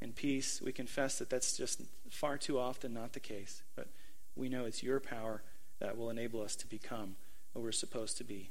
and 0.00 0.14
peace. 0.14 0.60
We 0.62 0.72
confess 0.72 1.18
that 1.18 1.30
that's 1.30 1.56
just 1.56 1.82
far 2.10 2.38
too 2.38 2.58
often 2.58 2.94
not 2.94 3.12
the 3.12 3.20
case, 3.20 3.62
but 3.74 3.88
we 4.36 4.48
know 4.48 4.64
it's 4.64 4.82
your 4.82 5.00
power 5.00 5.42
that 5.80 5.96
will 5.96 6.10
enable 6.10 6.40
us 6.42 6.54
to 6.56 6.66
become 6.66 7.16
what 7.52 7.62
we're 7.62 7.72
supposed 7.72 8.16
to 8.18 8.24
be. 8.24 8.50